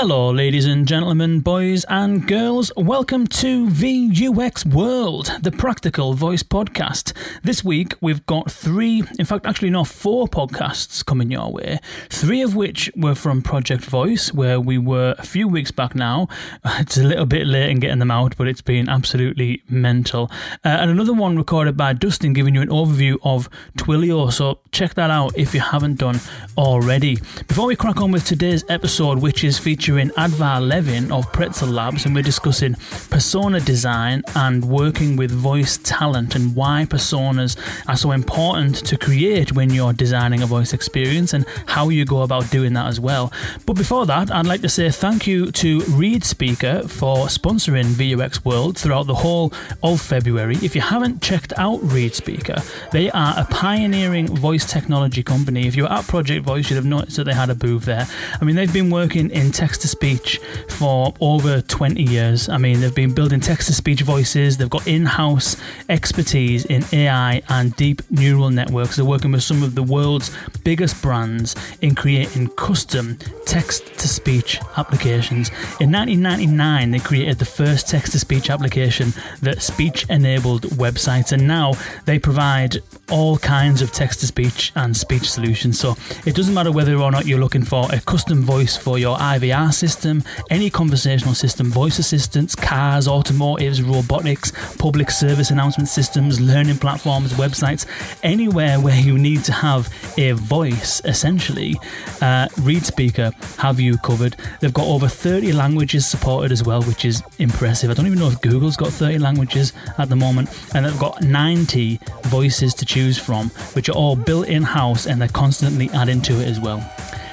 Hello, 0.00 0.30
ladies 0.30 0.64
and 0.64 0.86
gentlemen, 0.86 1.40
boys 1.40 1.84
and 1.88 2.24
girls. 2.24 2.70
Welcome 2.76 3.26
to 3.26 3.66
VUX 3.66 4.64
World, 4.64 5.32
the 5.42 5.50
Practical 5.50 6.14
Voice 6.14 6.44
Podcast. 6.44 7.12
This 7.42 7.64
week 7.64 7.96
we've 8.00 8.24
got 8.26 8.48
three, 8.48 9.02
in 9.18 9.24
fact, 9.24 9.44
actually, 9.44 9.70
no, 9.70 9.82
four 9.82 10.28
podcasts 10.28 11.04
coming 11.04 11.32
your 11.32 11.50
way. 11.50 11.80
Three 12.10 12.42
of 12.42 12.54
which 12.54 12.92
were 12.94 13.16
from 13.16 13.42
Project 13.42 13.84
Voice, 13.86 14.32
where 14.32 14.60
we 14.60 14.78
were 14.78 15.16
a 15.18 15.26
few 15.26 15.48
weeks 15.48 15.72
back 15.72 15.96
now. 15.96 16.28
It's 16.78 16.96
a 16.96 17.02
little 17.02 17.26
bit 17.26 17.48
late 17.48 17.68
in 17.68 17.80
getting 17.80 17.98
them 17.98 18.12
out, 18.12 18.36
but 18.36 18.46
it's 18.46 18.62
been 18.62 18.88
absolutely 18.88 19.64
mental. 19.68 20.30
Uh, 20.64 20.68
and 20.68 20.92
another 20.92 21.12
one 21.12 21.36
recorded 21.36 21.76
by 21.76 21.92
Dustin, 21.92 22.34
giving 22.34 22.54
you 22.54 22.62
an 22.62 22.68
overview 22.68 23.16
of 23.24 23.50
Twilio. 23.76 24.32
So 24.32 24.60
check 24.70 24.94
that 24.94 25.10
out 25.10 25.36
if 25.36 25.54
you 25.54 25.60
haven't 25.60 25.96
done 25.96 26.20
already. 26.56 27.16
Before 27.48 27.66
we 27.66 27.74
crack 27.74 28.00
on 28.00 28.12
with 28.12 28.24
today's 28.24 28.64
episode, 28.68 29.18
which 29.18 29.42
is 29.42 29.58
featuring 29.58 29.87
Adva 29.88 30.60
Levin 30.60 31.10
of 31.10 31.32
Pretzel 31.32 31.68
Labs, 31.68 32.04
and 32.04 32.14
we're 32.14 32.22
discussing 32.22 32.74
persona 33.08 33.58
design 33.58 34.22
and 34.36 34.62
working 34.64 35.16
with 35.16 35.30
voice 35.30 35.78
talent 35.78 36.34
and 36.34 36.54
why 36.54 36.84
personas 36.88 37.56
are 37.88 37.96
so 37.96 38.12
important 38.12 38.76
to 38.84 38.98
create 38.98 39.52
when 39.52 39.70
you're 39.70 39.94
designing 39.94 40.42
a 40.42 40.46
voice 40.46 40.74
experience 40.74 41.32
and 41.32 41.46
how 41.66 41.88
you 41.88 42.04
go 42.04 42.20
about 42.20 42.50
doing 42.50 42.74
that 42.74 42.86
as 42.86 43.00
well. 43.00 43.32
But 43.64 43.74
before 43.74 44.04
that, 44.06 44.30
I'd 44.30 44.46
like 44.46 44.60
to 44.60 44.68
say 44.68 44.90
thank 44.90 45.26
you 45.26 45.50
to 45.52 45.78
ReadSpeaker 45.80 46.90
for 46.90 47.26
sponsoring 47.28 47.94
VUX 47.94 48.44
World 48.44 48.76
throughout 48.76 49.06
the 49.06 49.14
whole 49.14 49.54
of 49.82 50.02
February. 50.02 50.56
If 50.56 50.74
you 50.74 50.82
haven't 50.82 51.22
checked 51.22 51.54
out 51.56 51.80
ReadSpeaker, 51.80 52.90
they 52.90 53.10
are 53.12 53.34
a 53.38 53.46
pioneering 53.46 54.36
voice 54.36 54.70
technology 54.70 55.22
company. 55.22 55.66
If 55.66 55.76
you 55.76 55.84
were 55.84 55.92
at 55.92 56.06
Project 56.06 56.44
Voice, 56.44 56.68
you'd 56.68 56.76
have 56.76 56.84
noticed 56.84 57.16
that 57.16 57.24
they 57.24 57.32
had 57.32 57.48
a 57.48 57.54
booth 57.54 57.86
there. 57.86 58.06
I 58.38 58.44
mean, 58.44 58.54
they've 58.54 58.72
been 58.72 58.90
working 58.90 59.30
in 59.30 59.50
text 59.50 59.77
to 59.82 59.88
speech 59.88 60.40
for 60.68 61.14
over 61.20 61.60
20 61.60 62.02
years. 62.02 62.48
I 62.48 62.58
mean, 62.58 62.80
they've 62.80 62.94
been 62.94 63.14
building 63.14 63.40
text 63.40 63.68
to 63.68 63.74
speech 63.74 64.02
voices, 64.02 64.56
they've 64.56 64.70
got 64.70 64.86
in 64.86 65.06
house 65.06 65.56
expertise 65.88 66.64
in 66.66 66.84
AI 66.92 67.42
and 67.48 67.74
deep 67.76 68.02
neural 68.10 68.50
networks. 68.50 68.96
They're 68.96 69.04
working 69.04 69.32
with 69.32 69.42
some 69.42 69.62
of 69.62 69.74
the 69.74 69.82
world's 69.82 70.36
biggest 70.64 71.00
brands 71.02 71.54
in 71.80 71.94
creating 71.94 72.48
custom 72.48 73.18
text 73.46 73.86
to 73.98 74.08
speech 74.08 74.60
applications. 74.76 75.48
In 75.80 75.92
1999, 75.92 76.90
they 76.90 76.98
created 76.98 77.38
the 77.38 77.44
first 77.44 77.88
text 77.88 78.12
to 78.12 78.18
speech 78.18 78.50
application 78.50 79.12
that 79.42 79.62
speech 79.62 80.08
enabled 80.08 80.62
websites, 80.76 81.32
and 81.32 81.46
now 81.46 81.72
they 82.04 82.18
provide 82.18 82.78
all 83.10 83.38
kinds 83.38 83.82
of 83.82 83.92
text 83.92 84.20
to 84.20 84.26
speech 84.26 84.72
and 84.76 84.96
speech 84.96 85.30
solutions. 85.30 85.78
So 85.78 85.96
it 86.26 86.34
doesn't 86.34 86.54
matter 86.54 86.72
whether 86.72 86.94
or 86.96 87.10
not 87.10 87.26
you're 87.26 87.40
looking 87.40 87.64
for 87.64 87.88
a 87.92 88.00
custom 88.00 88.42
voice 88.42 88.76
for 88.76 88.98
your 88.98 89.16
IVR 89.16 89.67
system, 89.70 90.22
any 90.50 90.70
conversational 90.70 91.34
system, 91.34 91.70
voice 91.70 91.98
assistants, 91.98 92.54
cars, 92.54 93.06
automotives, 93.06 93.82
robotics, 93.82 94.52
public 94.76 95.10
service 95.10 95.50
announcement 95.50 95.88
systems, 95.88 96.40
learning 96.40 96.78
platforms, 96.78 97.32
websites, 97.34 97.86
anywhere 98.22 98.80
where 98.80 99.00
you 99.00 99.18
need 99.18 99.44
to 99.44 99.52
have 99.52 99.92
a 100.16 100.32
voice, 100.32 101.00
essentially, 101.04 101.74
uh, 102.20 102.48
ReadSpeaker 102.58 103.32
have 103.56 103.80
you 103.80 103.98
covered. 103.98 104.36
They've 104.60 104.72
got 104.72 104.86
over 104.86 105.08
30 105.08 105.52
languages 105.52 106.06
supported 106.06 106.52
as 106.52 106.62
well, 106.62 106.82
which 106.82 107.04
is 107.04 107.22
impressive. 107.38 107.90
I 107.90 107.94
don't 107.94 108.06
even 108.06 108.18
know 108.18 108.28
if 108.28 108.40
Google's 108.40 108.76
got 108.76 108.88
30 108.88 109.18
languages 109.18 109.72
at 109.98 110.08
the 110.08 110.16
moment, 110.16 110.48
and 110.74 110.84
they've 110.84 110.98
got 110.98 111.22
90 111.22 112.00
voices 112.24 112.74
to 112.74 112.84
choose 112.84 113.18
from, 113.18 113.50
which 113.74 113.88
are 113.88 113.96
all 113.96 114.16
built 114.16 114.48
in 114.48 114.62
house 114.62 115.06
and 115.06 115.20
they're 115.20 115.28
constantly 115.28 115.88
adding 115.90 116.20
to 116.22 116.40
it 116.40 116.48
as 116.48 116.60
well. 116.60 116.78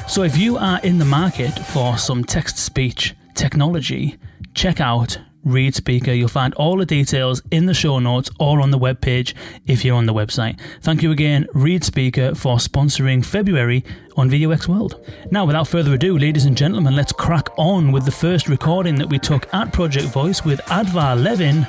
So 0.07 0.23
if 0.23 0.37
you 0.37 0.57
are 0.57 0.79
in 0.81 0.97
the 0.97 1.05
market 1.05 1.51
for 1.51 1.97
some 1.97 2.23
text 2.23 2.57
speech 2.57 3.15
technology, 3.33 4.17
check 4.53 4.79
out 4.79 5.17
ReadSpeaker. 5.45 6.15
You'll 6.15 6.27
find 6.27 6.53
all 6.55 6.77
the 6.77 6.85
details 6.85 7.41
in 7.51 7.65
the 7.65 7.73
show 7.73 7.99
notes 7.99 8.29
or 8.39 8.61
on 8.61 8.71
the 8.71 8.79
webpage 8.79 9.33
if 9.65 9.83
you're 9.83 9.95
on 9.95 10.05
the 10.05 10.13
website. 10.13 10.59
Thank 10.81 11.03
you 11.03 11.11
again, 11.11 11.47
ReadSpeaker, 11.53 12.37
for 12.37 12.57
sponsoring 12.57 13.25
February 13.25 13.83
on 14.15 14.29
VUX 14.29 14.67
World. 14.67 15.03
Now, 15.31 15.45
without 15.45 15.67
further 15.67 15.93
ado, 15.95 16.17
ladies 16.17 16.45
and 16.45 16.55
gentlemen, 16.55 16.95
let's 16.95 17.11
crack 17.11 17.49
on 17.57 17.91
with 17.91 18.05
the 18.05 18.11
first 18.11 18.47
recording 18.47 18.95
that 18.95 19.09
we 19.09 19.19
took 19.19 19.51
at 19.53 19.73
Project 19.73 20.07
Voice 20.07 20.45
with 20.45 20.59
Adva 20.61 21.21
Levin 21.21 21.67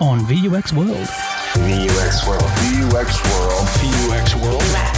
on 0.00 0.20
VUX 0.20 0.72
World. 0.72 1.08
VUX 1.56 2.28
World. 2.28 2.42
VUX 2.42 3.24
World. 3.24 3.68
VUX 3.68 4.34
World. 4.42 4.58
VUX 4.60 4.94
World. 4.94 4.97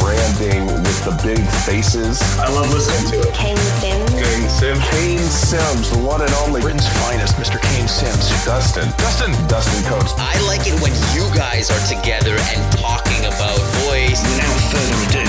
Branding 0.00 0.66
with 0.66 1.04
the 1.04 1.14
big 1.22 1.38
faces. 1.66 2.20
I 2.38 2.48
love 2.52 2.70
listening 2.72 3.10
to 3.12 3.28
it. 3.28 3.34
Kane 3.34 3.56
Simms. 3.56 4.10
Kane 4.10 4.48
Simms. 4.48 4.82
Kane 4.90 5.18
Simms, 5.18 5.90
the 5.90 5.98
one 5.98 6.20
and 6.22 6.30
only. 6.46 6.60
Britain's 6.60 6.88
finest, 7.02 7.36
Mr. 7.36 7.60
Kane 7.60 7.88
Simms. 7.88 8.28
Dustin. 8.44 8.88
Dustin. 8.98 9.30
Dustin 9.48 9.84
Coates. 9.88 10.12
I 10.16 10.38
like 10.46 10.66
it 10.66 10.74
when 10.80 10.92
you 11.14 11.24
guys 11.34 11.70
are 11.70 11.86
together 11.86 12.36
and 12.36 12.72
talking 12.78 13.24
about 13.26 13.58
voice. 13.86 14.20
Without 14.22 14.60
further 14.70 14.98
ado, 15.06 15.24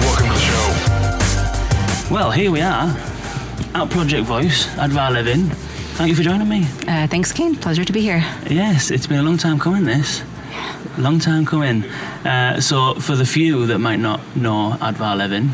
Welcome 0.00 0.26
to 0.26 0.32
the 0.32 0.40
show. 2.08 2.14
Well, 2.14 2.30
here 2.30 2.50
we 2.50 2.60
are 2.60 2.88
at 3.74 3.90
Project 3.90 4.26
Voice, 4.26 4.66
Adva 4.76 5.12
Levin. 5.12 5.50
Thank 5.96 6.10
you 6.10 6.16
for 6.16 6.22
joining 6.22 6.48
me. 6.48 6.64
Uh, 6.88 7.06
thanks, 7.06 7.32
Kane. 7.32 7.54
Pleasure 7.56 7.84
to 7.84 7.92
be 7.92 8.00
here. 8.00 8.24
Yes, 8.48 8.90
it's 8.90 9.06
been 9.06 9.18
a 9.18 9.22
long 9.22 9.36
time 9.36 9.58
coming, 9.58 9.84
this. 9.84 10.22
Long 10.98 11.18
time 11.18 11.46
coming. 11.46 11.84
Uh, 12.24 12.60
so, 12.60 12.94
for 12.94 13.16
the 13.16 13.24
few 13.24 13.66
that 13.66 13.78
might 13.78 14.00
not 14.00 14.20
know 14.36 14.76
Adva 14.80 15.16
Levin, 15.16 15.48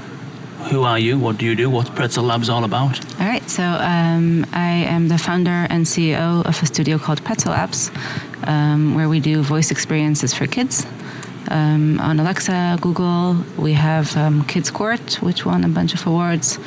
who 0.71 0.83
are 0.83 0.99
you? 0.99 1.19
What 1.19 1.39
do 1.39 1.45
you 1.45 1.55
do? 1.55 1.71
What's 1.71 1.91
Pretzel 1.91 2.25
Labs 2.25 2.49
all 2.49 2.65
about? 2.65 2.99
All 3.21 3.27
right. 3.27 3.49
So 3.49 3.63
um, 3.63 4.45
I 4.53 4.85
am 4.89 5.09
the 5.09 5.19
founder 5.19 5.67
and 5.71 5.87
CEO 5.87 6.45
of 6.45 6.61
a 6.63 6.67
studio 6.67 6.99
called 6.99 7.23
Pretzel 7.23 7.53
Apps, 7.53 7.91
um, 8.49 8.95
where 8.95 9.09
we 9.09 9.21
do 9.21 9.43
voice 9.43 9.71
experiences 9.71 10.35
for 10.35 10.47
kids. 10.47 10.85
Um, 11.49 12.01
on 12.01 12.19
Alexa, 12.19 12.79
Google, 12.81 13.37
we 13.57 13.75
have 13.75 14.17
um, 14.17 14.45
Kids 14.47 14.71
Court, 14.71 15.23
which 15.23 15.47
won 15.47 15.63
a 15.63 15.69
bunch 15.69 15.95
of 15.95 16.05
awards. 16.07 16.59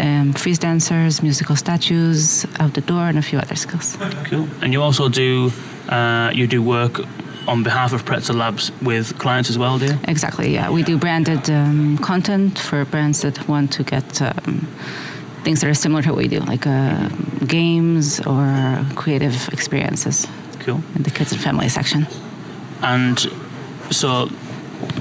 Um, 0.00 0.32
freeze 0.32 0.58
dancers, 0.58 1.22
musical 1.22 1.56
statues, 1.56 2.44
out 2.58 2.74
the 2.74 2.80
door, 2.80 3.08
and 3.08 3.18
a 3.18 3.22
few 3.22 3.38
other 3.38 3.54
skills. 3.56 3.96
Cool. 4.24 4.48
And 4.60 4.72
you 4.72 4.82
also 4.82 5.08
do 5.08 5.52
uh, 5.88 6.32
you 6.34 6.46
do 6.46 6.62
work 6.62 7.00
on 7.48 7.62
behalf 7.62 7.92
of 7.92 8.04
Pretzel 8.04 8.36
Labs 8.36 8.70
with 8.82 9.18
clients 9.18 9.48
as 9.50 9.56
well, 9.58 9.78
do 9.78 9.86
you? 9.86 9.98
Exactly. 10.06 10.52
Yeah, 10.54 10.70
we 10.70 10.82
do 10.82 10.98
branded 10.98 11.48
um, 11.50 11.96
content 11.98 12.58
for 12.58 12.84
brands 12.84 13.22
that 13.22 13.48
want 13.48 13.72
to 13.72 13.82
get 13.82 14.20
um, 14.22 14.68
things 15.44 15.60
that 15.60 15.70
are 15.70 15.74
similar 15.74 16.02
to 16.02 16.10
what 16.10 16.18
we 16.18 16.28
do, 16.28 16.40
like 16.40 16.66
uh, 16.66 17.08
games 17.46 18.20
or 18.26 18.84
creative 18.96 19.48
experiences 19.52 20.26
Cool. 20.60 20.82
in 20.94 21.02
the 21.02 21.10
kids 21.10 21.32
and 21.32 21.40
family 21.40 21.68
section. 21.68 22.06
And 22.82 23.18
so 23.90 24.28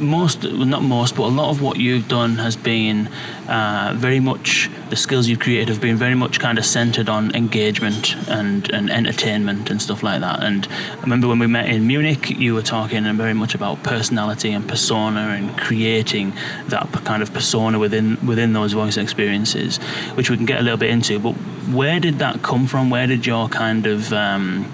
most 0.02 0.44
not 0.44 0.84
most 0.84 1.16
but 1.16 1.24
a 1.24 1.34
lot 1.34 1.50
of 1.50 1.62
what 1.62 1.78
you've 1.78 2.08
done 2.08 2.36
has 2.36 2.56
been 2.56 3.08
uh, 3.48 3.94
very 3.96 4.20
much 4.20 4.70
the 4.90 4.96
skills 4.96 5.28
you've 5.28 5.40
created 5.40 5.70
have 5.70 5.82
been 5.82 5.98
very 5.98 6.16
much 6.16 6.40
kind 6.40 6.58
of 6.58 6.66
centered 6.66 7.10
on 7.10 7.34
engagement 7.36 8.16
and, 8.28 8.70
and 8.72 8.90
entertainment 8.90 9.70
and 9.70 9.82
stuff 9.82 10.04
like 10.04 10.22
that. 10.22 10.42
And 10.44 10.68
I 10.98 11.02
remember 11.02 11.28
when 11.28 11.40
we 11.40 11.48
met 11.48 11.70
in 11.70 11.88
Munich 11.88 12.30
you 12.30 12.54
were 12.54 12.62
talking 12.62 13.04
very 13.18 13.34
much 13.34 13.56
about 13.56 13.84
personality 13.84 14.52
and 14.52 14.68
persona 14.68 15.20
and 15.38 15.58
creating 15.58 16.34
that 16.68 16.92
kind 17.06 17.22
of 17.22 17.34
persona 17.34 17.80
within 17.80 18.18
within 18.26 18.54
those 18.54 18.74
voice 18.74 18.98
experiences 18.98 19.78
which 20.16 20.30
we 20.30 20.38
can 20.38 20.46
get 20.46 20.60
a 20.60 20.64
little 20.64 20.78
bit 20.78 20.90
into. 20.90 21.20
But 21.20 21.34
where 21.72 22.00
did 22.00 22.20
that 22.20 22.42
come 22.42 22.68
from? 22.68 22.90
Where 22.90 23.08
did 23.08 23.26
your 23.26 23.50
kind 23.50 23.86
of 23.86 24.12
um, 24.14 24.72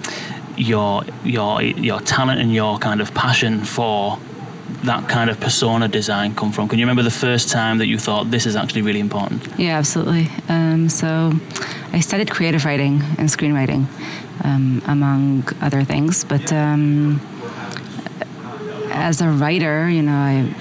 your 0.56 1.04
your 1.24 1.62
your 1.62 2.00
talent 2.00 2.40
and 2.40 2.52
your 2.54 2.78
kind 2.78 3.00
of 3.00 3.12
passion 3.14 3.64
for 3.64 4.18
that 4.84 5.08
kind 5.08 5.30
of 5.30 5.40
persona 5.40 5.88
design 5.88 6.34
come 6.34 6.52
from? 6.52 6.68
Can 6.68 6.78
you 6.78 6.84
remember 6.84 7.02
the 7.02 7.10
first 7.10 7.48
time 7.48 7.78
that 7.78 7.86
you 7.86 7.98
thought 7.98 8.30
this 8.30 8.46
is 8.46 8.56
actually 8.56 8.82
really 8.82 9.00
important? 9.00 9.46
Yeah, 9.58 9.78
absolutely. 9.78 10.28
Um, 10.48 10.88
so 10.88 11.32
I 11.92 12.00
studied 12.00 12.30
creative 12.30 12.64
writing 12.64 13.02
and 13.18 13.28
screenwriting, 13.28 13.86
um, 14.44 14.82
among 14.86 15.48
other 15.60 15.84
things. 15.84 16.24
But 16.24 16.52
um, 16.52 17.20
as 18.90 19.20
a 19.20 19.28
writer, 19.28 19.88
you 19.88 20.02
know, 20.02 20.12
I 20.12 20.54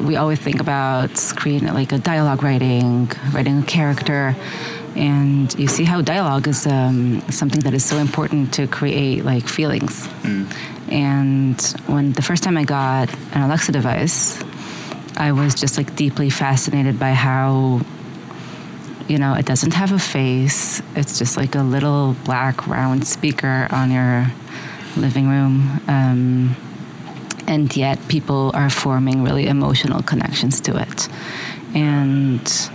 we 0.00 0.16
always 0.16 0.40
think 0.40 0.60
about 0.60 1.16
screen 1.16 1.64
like 1.66 1.92
a 1.92 1.98
dialogue 1.98 2.42
writing, 2.42 3.10
writing 3.32 3.60
a 3.60 3.62
character, 3.62 4.34
and 4.96 5.54
you 5.58 5.68
see 5.68 5.84
how 5.84 6.02
dialogue 6.02 6.48
is 6.48 6.66
um, 6.66 7.20
something 7.30 7.60
that 7.60 7.74
is 7.74 7.84
so 7.84 7.98
important 7.98 8.52
to 8.54 8.66
create 8.66 9.24
like 9.24 9.46
feelings. 9.46 10.08
And 10.90 11.60
when 11.86 12.12
the 12.12 12.22
first 12.22 12.42
time 12.42 12.56
I 12.56 12.64
got 12.64 13.12
an 13.34 13.42
Alexa 13.42 13.72
device, 13.72 14.42
I 15.16 15.32
was 15.32 15.54
just 15.54 15.76
like 15.76 15.96
deeply 15.96 16.30
fascinated 16.30 16.98
by 16.98 17.12
how 17.12 17.80
you 19.08 19.18
know 19.18 19.34
it 19.34 19.46
doesn't 19.46 19.74
have 19.74 19.92
a 19.92 19.98
face. 19.98 20.80
It's 20.94 21.18
just 21.18 21.36
like 21.36 21.54
a 21.54 21.62
little 21.62 22.14
black 22.24 22.66
round 22.66 23.06
speaker 23.06 23.66
on 23.70 23.90
your 23.90 24.30
living 24.96 25.28
room. 25.28 25.80
Um, 25.88 26.56
and 27.46 27.74
yet 27.74 27.98
people 28.08 28.50
are 28.54 28.70
forming 28.70 29.24
really 29.24 29.46
emotional 29.46 30.02
connections 30.02 30.60
to 30.62 30.76
it. 30.76 31.08
And 31.74 32.70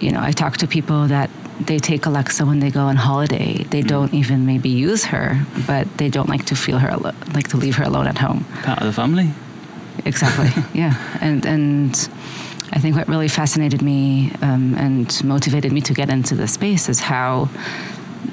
you 0.00 0.12
know, 0.12 0.20
I 0.20 0.32
talk 0.32 0.58
to 0.58 0.66
people 0.66 1.08
that 1.08 1.30
they 1.60 1.78
take 1.78 2.06
Alexa 2.06 2.46
when 2.46 2.60
they 2.60 2.70
go 2.70 2.80
on 2.80 2.96
holiday. 2.96 3.64
They 3.64 3.82
don't 3.82 4.14
even 4.14 4.46
maybe 4.46 4.68
use 4.68 5.04
her, 5.06 5.44
but 5.66 5.86
they 5.98 6.08
don't 6.08 6.28
like 6.28 6.46
to 6.46 6.56
feel 6.56 6.78
her 6.78 6.90
alo- 6.90 7.14
like 7.34 7.48
to 7.48 7.56
leave 7.56 7.76
her 7.76 7.84
alone 7.84 8.06
at 8.06 8.18
home. 8.18 8.44
Part 8.62 8.80
of 8.80 8.86
the 8.86 8.92
family. 8.92 9.30
Exactly. 10.04 10.50
yeah, 10.74 10.94
and 11.20 11.44
and 11.44 12.08
I 12.72 12.78
think 12.78 12.96
what 12.96 13.08
really 13.08 13.28
fascinated 13.28 13.82
me 13.82 14.32
um, 14.42 14.74
and 14.76 15.24
motivated 15.24 15.72
me 15.72 15.80
to 15.82 15.94
get 15.94 16.10
into 16.10 16.34
this 16.34 16.52
space 16.52 16.88
is 16.88 17.00
how 17.00 17.48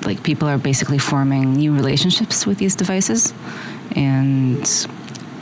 like 0.04 0.24
people 0.24 0.48
are 0.48 0.58
basically 0.58 1.00
forming 1.00 1.54
new 1.54 1.74
relationships 1.74 2.46
with 2.46 2.58
these 2.58 2.76
devices, 2.76 3.34
and 3.96 4.62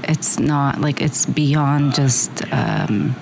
it's 0.03 0.39
not 0.39 0.79
like 0.79 1.01
it's 1.01 1.25
beyond 1.25 1.95
just 1.95 2.43
um, 2.53 3.15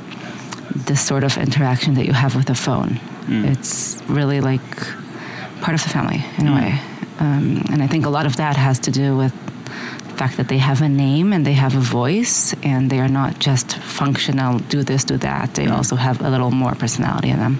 the 0.85 0.95
sort 0.95 1.23
of 1.23 1.37
interaction 1.37 1.95
that 1.95 2.05
you 2.05 2.13
have 2.13 2.35
with 2.35 2.49
a 2.49 2.55
phone. 2.55 2.99
Mm. 3.31 3.51
It's 3.51 3.97
really 4.07 4.41
like 4.41 4.69
part 5.61 5.73
of 5.73 5.83
the 5.83 5.89
family 5.89 6.21
in 6.37 6.47
a 6.47 6.51
mm. 6.51 6.59
way, 6.59 6.71
um, 7.19 7.63
and 7.71 7.81
I 7.81 7.87
think 7.87 8.05
a 8.05 8.09
lot 8.09 8.25
of 8.25 8.35
that 8.35 8.57
has 8.57 8.77
to 8.79 8.91
do 8.91 9.15
with 9.15 9.33
the 10.09 10.15
fact 10.17 10.35
that 10.37 10.47
they 10.47 10.57
have 10.57 10.81
a 10.81 10.89
name 10.89 11.31
and 11.33 11.45
they 11.45 11.53
have 11.53 11.75
a 11.75 11.79
voice 11.79 12.53
and 12.61 12.89
they 12.89 12.99
are 12.99 13.07
not 13.21 13.39
just 13.39 13.77
functional 13.77 14.59
do 14.59 14.83
this 14.83 15.05
do 15.05 15.17
that. 15.17 15.53
They 15.53 15.67
mm. 15.67 15.77
also 15.77 15.95
have 15.95 16.21
a 16.21 16.29
little 16.29 16.51
more 16.51 16.75
personality 16.75 17.29
in 17.29 17.39
them. 17.39 17.55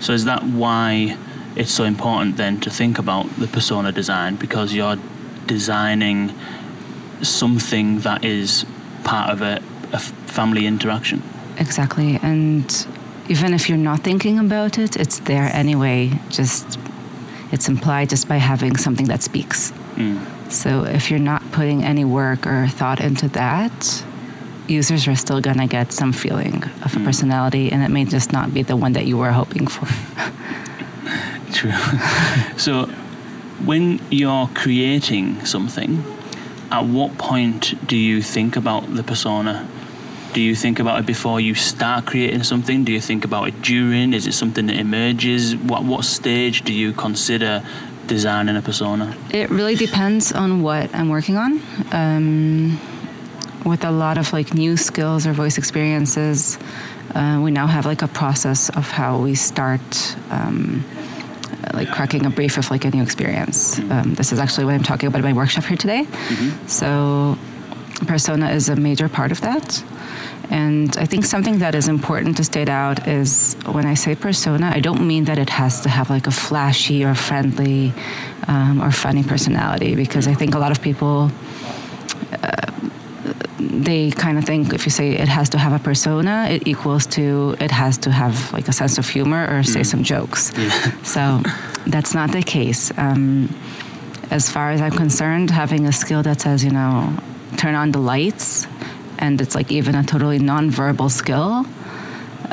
So 0.00 0.12
is 0.12 0.24
that 0.24 0.42
why 0.42 1.16
it's 1.56 1.72
so 1.72 1.84
important 1.84 2.36
then 2.36 2.60
to 2.60 2.70
think 2.70 2.98
about 2.98 3.26
the 3.38 3.46
persona 3.46 3.92
design? 3.92 4.36
Because 4.36 4.74
you're 4.74 4.98
designing 5.46 6.32
something 7.22 8.00
that 8.00 8.24
is 8.24 8.64
part 9.04 9.30
of 9.30 9.40
a 9.42 9.60
family 10.26 10.66
interaction? 10.66 11.22
exactly. 11.58 12.18
And 12.22 12.64
even 13.28 13.54
if 13.54 13.68
you're 13.68 13.78
not 13.78 14.00
thinking 14.00 14.38
about 14.38 14.78
it 14.78 14.96
it's 14.96 15.18
there 15.20 15.50
anyway. 15.54 16.12
Just 16.30 16.78
it's 17.52 17.68
implied 17.68 18.10
just 18.10 18.28
by 18.28 18.36
having 18.36 18.76
something 18.76 19.06
that 19.06 19.22
speaks. 19.22 19.70
Hmm. 19.96 20.18
So 20.50 20.84
if 20.84 21.10
you're 21.10 21.20
not 21.20 21.42
putting 21.52 21.84
any 21.84 22.04
work 22.04 22.46
or 22.46 22.68
thought 22.68 23.00
into 23.00 23.28
that 23.28 24.04
users 24.66 25.08
are 25.08 25.16
still 25.16 25.40
going 25.40 25.56
to 25.58 25.66
get 25.66 25.92
some 25.92 26.12
feeling 26.12 26.62
of 26.84 26.94
a 26.94 26.98
hmm. 26.98 27.04
personality 27.04 27.72
and 27.72 27.82
it 27.82 27.88
may 27.88 28.04
just 28.04 28.32
not 28.32 28.52
be 28.52 28.62
the 28.62 28.76
one 28.76 28.92
that 28.92 29.06
you 29.06 29.16
were 29.16 29.32
hoping 29.32 29.66
for. 29.66 29.86
True. 31.52 31.72
so 32.56 32.86
when 33.64 34.00
you're 34.10 34.48
creating 34.54 35.44
something, 35.44 36.04
at 36.70 36.84
what 36.84 37.16
point 37.16 37.74
do 37.86 37.96
you 37.96 38.20
think 38.20 38.56
about 38.56 38.94
the 38.94 39.02
persona? 39.02 39.66
Do 40.32 40.42
you 40.42 40.54
think 40.54 40.78
about 40.78 41.00
it 41.00 41.06
before 41.06 41.40
you 41.40 41.54
start 41.54 42.06
creating 42.06 42.42
something? 42.42 42.84
Do 42.84 42.92
you 42.92 43.00
think 43.00 43.24
about 43.24 43.48
it 43.48 43.62
during? 43.62 44.12
Is 44.12 44.26
it 44.26 44.34
something 44.34 44.66
that 44.66 44.76
emerges? 44.76 45.56
What 45.56 45.84
what 45.84 46.04
stage 46.04 46.62
do 46.62 46.72
you 46.72 46.92
consider 46.92 47.62
designing 48.06 48.56
a 48.56 48.62
persona? 48.62 49.16
It 49.30 49.50
really 49.50 49.74
depends 49.74 50.32
on 50.32 50.62
what 50.62 50.94
I'm 50.94 51.08
working 51.08 51.36
on. 51.36 51.60
Um, 51.92 52.78
with 53.64 53.84
a 53.84 53.90
lot 53.90 54.18
of 54.18 54.32
like 54.32 54.54
new 54.54 54.76
skills 54.76 55.26
or 55.26 55.32
voice 55.32 55.58
experiences, 55.58 56.58
uh, 57.14 57.40
we 57.42 57.50
now 57.50 57.66
have 57.66 57.86
like 57.86 58.02
a 58.02 58.08
process 58.08 58.68
of 58.70 58.90
how 58.90 59.18
we 59.18 59.34
start. 59.34 60.16
Um, 60.30 60.84
like 61.74 61.90
cracking 61.90 62.24
a 62.24 62.30
brief 62.30 62.56
of 62.56 62.70
like 62.70 62.84
a 62.84 62.90
new 62.90 63.02
experience. 63.02 63.78
Um, 63.78 64.14
this 64.14 64.32
is 64.32 64.38
actually 64.38 64.64
what 64.64 64.74
I'm 64.74 64.82
talking 64.82 65.06
about 65.06 65.18
in 65.18 65.24
my 65.24 65.32
workshop 65.32 65.64
here 65.64 65.76
today. 65.76 66.06
So, 66.66 67.36
persona 68.06 68.50
is 68.50 68.68
a 68.68 68.76
major 68.76 69.08
part 69.08 69.32
of 69.32 69.40
that. 69.42 69.82
And 70.50 70.96
I 70.96 71.04
think 71.04 71.24
something 71.24 71.58
that 71.58 71.74
is 71.74 71.88
important 71.88 72.36
to 72.38 72.44
state 72.44 72.68
out 72.68 73.06
is 73.06 73.54
when 73.66 73.86
I 73.86 73.94
say 73.94 74.14
persona, 74.14 74.72
I 74.74 74.80
don't 74.80 75.06
mean 75.06 75.24
that 75.24 75.38
it 75.38 75.50
has 75.50 75.82
to 75.82 75.88
have 75.88 76.08
like 76.08 76.26
a 76.26 76.30
flashy 76.30 77.04
or 77.04 77.14
friendly 77.14 77.92
um, 78.46 78.82
or 78.82 78.90
funny 78.90 79.22
personality, 79.22 79.94
because 79.94 80.26
I 80.26 80.34
think 80.34 80.54
a 80.54 80.58
lot 80.58 80.72
of 80.72 80.80
people. 80.82 81.30
Uh, 82.42 82.72
they 83.60 84.10
kind 84.10 84.38
of 84.38 84.44
think 84.44 84.72
if 84.72 84.84
you 84.86 84.90
say 84.90 85.12
it 85.12 85.28
has 85.28 85.48
to 85.50 85.58
have 85.58 85.72
a 85.72 85.78
persona, 85.78 86.46
it 86.48 86.66
equals 86.66 87.06
to 87.06 87.56
it 87.60 87.70
has 87.70 87.98
to 87.98 88.10
have 88.10 88.52
like 88.52 88.68
a 88.68 88.72
sense 88.72 88.98
of 88.98 89.08
humor 89.08 89.46
or 89.50 89.62
say 89.62 89.82
some 89.82 90.02
jokes. 90.02 90.52
So 91.04 91.42
that's 91.86 92.14
not 92.14 92.32
the 92.32 92.42
case. 92.42 92.92
Um, 92.96 93.54
as 94.30 94.50
far 94.50 94.70
as 94.70 94.80
I'm 94.80 94.92
concerned, 94.92 95.50
having 95.50 95.86
a 95.86 95.92
skill 95.92 96.22
that 96.22 96.40
says, 96.40 96.64
you 96.64 96.70
know, 96.70 97.16
turn 97.56 97.74
on 97.74 97.92
the 97.92 97.98
lights, 97.98 98.66
and 99.18 99.40
it's 99.40 99.54
like 99.54 99.70
even 99.70 99.94
a 99.94 100.02
totally 100.02 100.38
non-verbal 100.38 101.08
skill, 101.08 101.66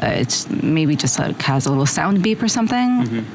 uh, 0.01 0.07
it's 0.07 0.49
maybe 0.49 0.95
just 0.95 1.19
like 1.19 1.41
has 1.41 1.65
a 1.65 1.69
little 1.69 1.85
sound 1.85 2.21
beep 2.21 2.41
or 2.41 2.47
something. 2.47 3.25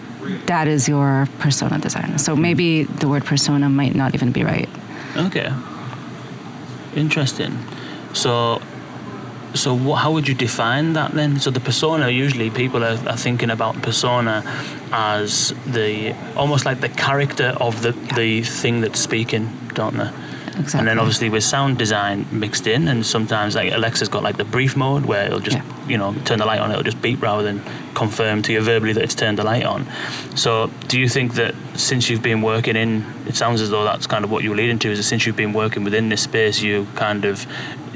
That 0.47 0.69
is 0.69 0.89
your 0.89 1.27
persona 1.39 1.79
design. 1.79 2.19
So 2.19 2.37
maybe 2.37 2.85
the 2.85 3.09
word 3.09 3.25
persona 3.25 3.69
might 3.69 3.95
not 3.95 4.15
even 4.15 4.33
be 4.33 4.45
right. 4.45 4.69
Okay. 5.17 5.51
Interesting. 6.95 7.57
So, 8.13 8.61
so 9.55 9.75
what, 9.75 9.97
how 9.97 10.13
would 10.13 10.29
you 10.29 10.35
define 10.35 10.93
that 10.93 11.13
then? 11.13 11.41
So 11.41 11.51
the 11.51 11.61
persona 11.61 12.11
usually 12.11 12.51
people 12.51 12.85
are, 12.85 12.99
are 13.09 13.17
thinking 13.17 13.51
about 13.51 13.81
persona 13.83 14.43
as 14.93 15.55
the 15.67 16.15
almost 16.37 16.65
like 16.65 16.81
the 16.81 16.89
character 16.89 17.55
of 17.61 17.83
the 17.83 17.93
the 18.15 18.43
thing 18.43 18.83
that's 18.83 19.01
speaking, 19.01 19.49
don't 19.75 19.97
they? 19.97 20.11
Exactly. 20.59 20.81
And 20.81 20.89
then 20.89 20.99
obviously 20.99 21.31
with 21.31 21.45
sound 21.45 21.79
design 21.79 22.27
mixed 22.31 22.67
in, 22.67 22.89
and 22.89 23.07
sometimes 23.07 23.55
like 23.55 23.73
Alexa's 23.73 24.09
got 24.09 24.23
like 24.23 24.37
the 24.37 24.45
brief 24.45 24.77
mode 24.77 25.07
where 25.07 25.27
it'll 25.27 25.41
just 25.41 25.57
Yeah. 25.57 25.89
you 25.89 25.97
know 25.97 26.15
turn 26.25 26.39
the 26.39 26.45
light 26.47 26.61
on, 26.61 26.71
it'll 26.71 26.83
just 26.83 27.01
beep 27.01 27.23
rather 27.23 27.43
than 27.43 27.63
confirm 27.95 28.43
to 28.43 28.53
you 28.53 28.61
verbally 28.61 28.93
that 28.93 29.03
it's 29.05 29.15
turned 29.15 29.39
the 29.39 29.45
light 29.45 29.65
on. 29.65 29.87
So 30.35 30.71
do 30.89 30.99
you 31.01 31.09
think 31.09 31.35
that 31.35 31.55
since 31.77 32.11
you've 32.11 32.23
been 32.23 32.43
working 32.43 32.77
in, 32.77 33.05
it 33.27 33.37
sounds 33.37 33.61
as 33.61 33.71
though 33.71 33.85
that's 33.85 34.07
kind 34.07 34.25
of 34.25 34.31
what 34.31 34.43
you 34.43 34.51
were 34.51 34.57
leading 34.57 34.79
to, 34.81 34.91
is 34.91 34.99
that 34.99 35.05
since 35.05 35.25
you've 35.27 35.37
been 35.37 35.53
working 35.53 35.85
within 35.85 36.09
this 36.09 36.23
space, 36.23 36.61
you 36.61 36.87
kind 36.95 37.25
of 37.25 37.47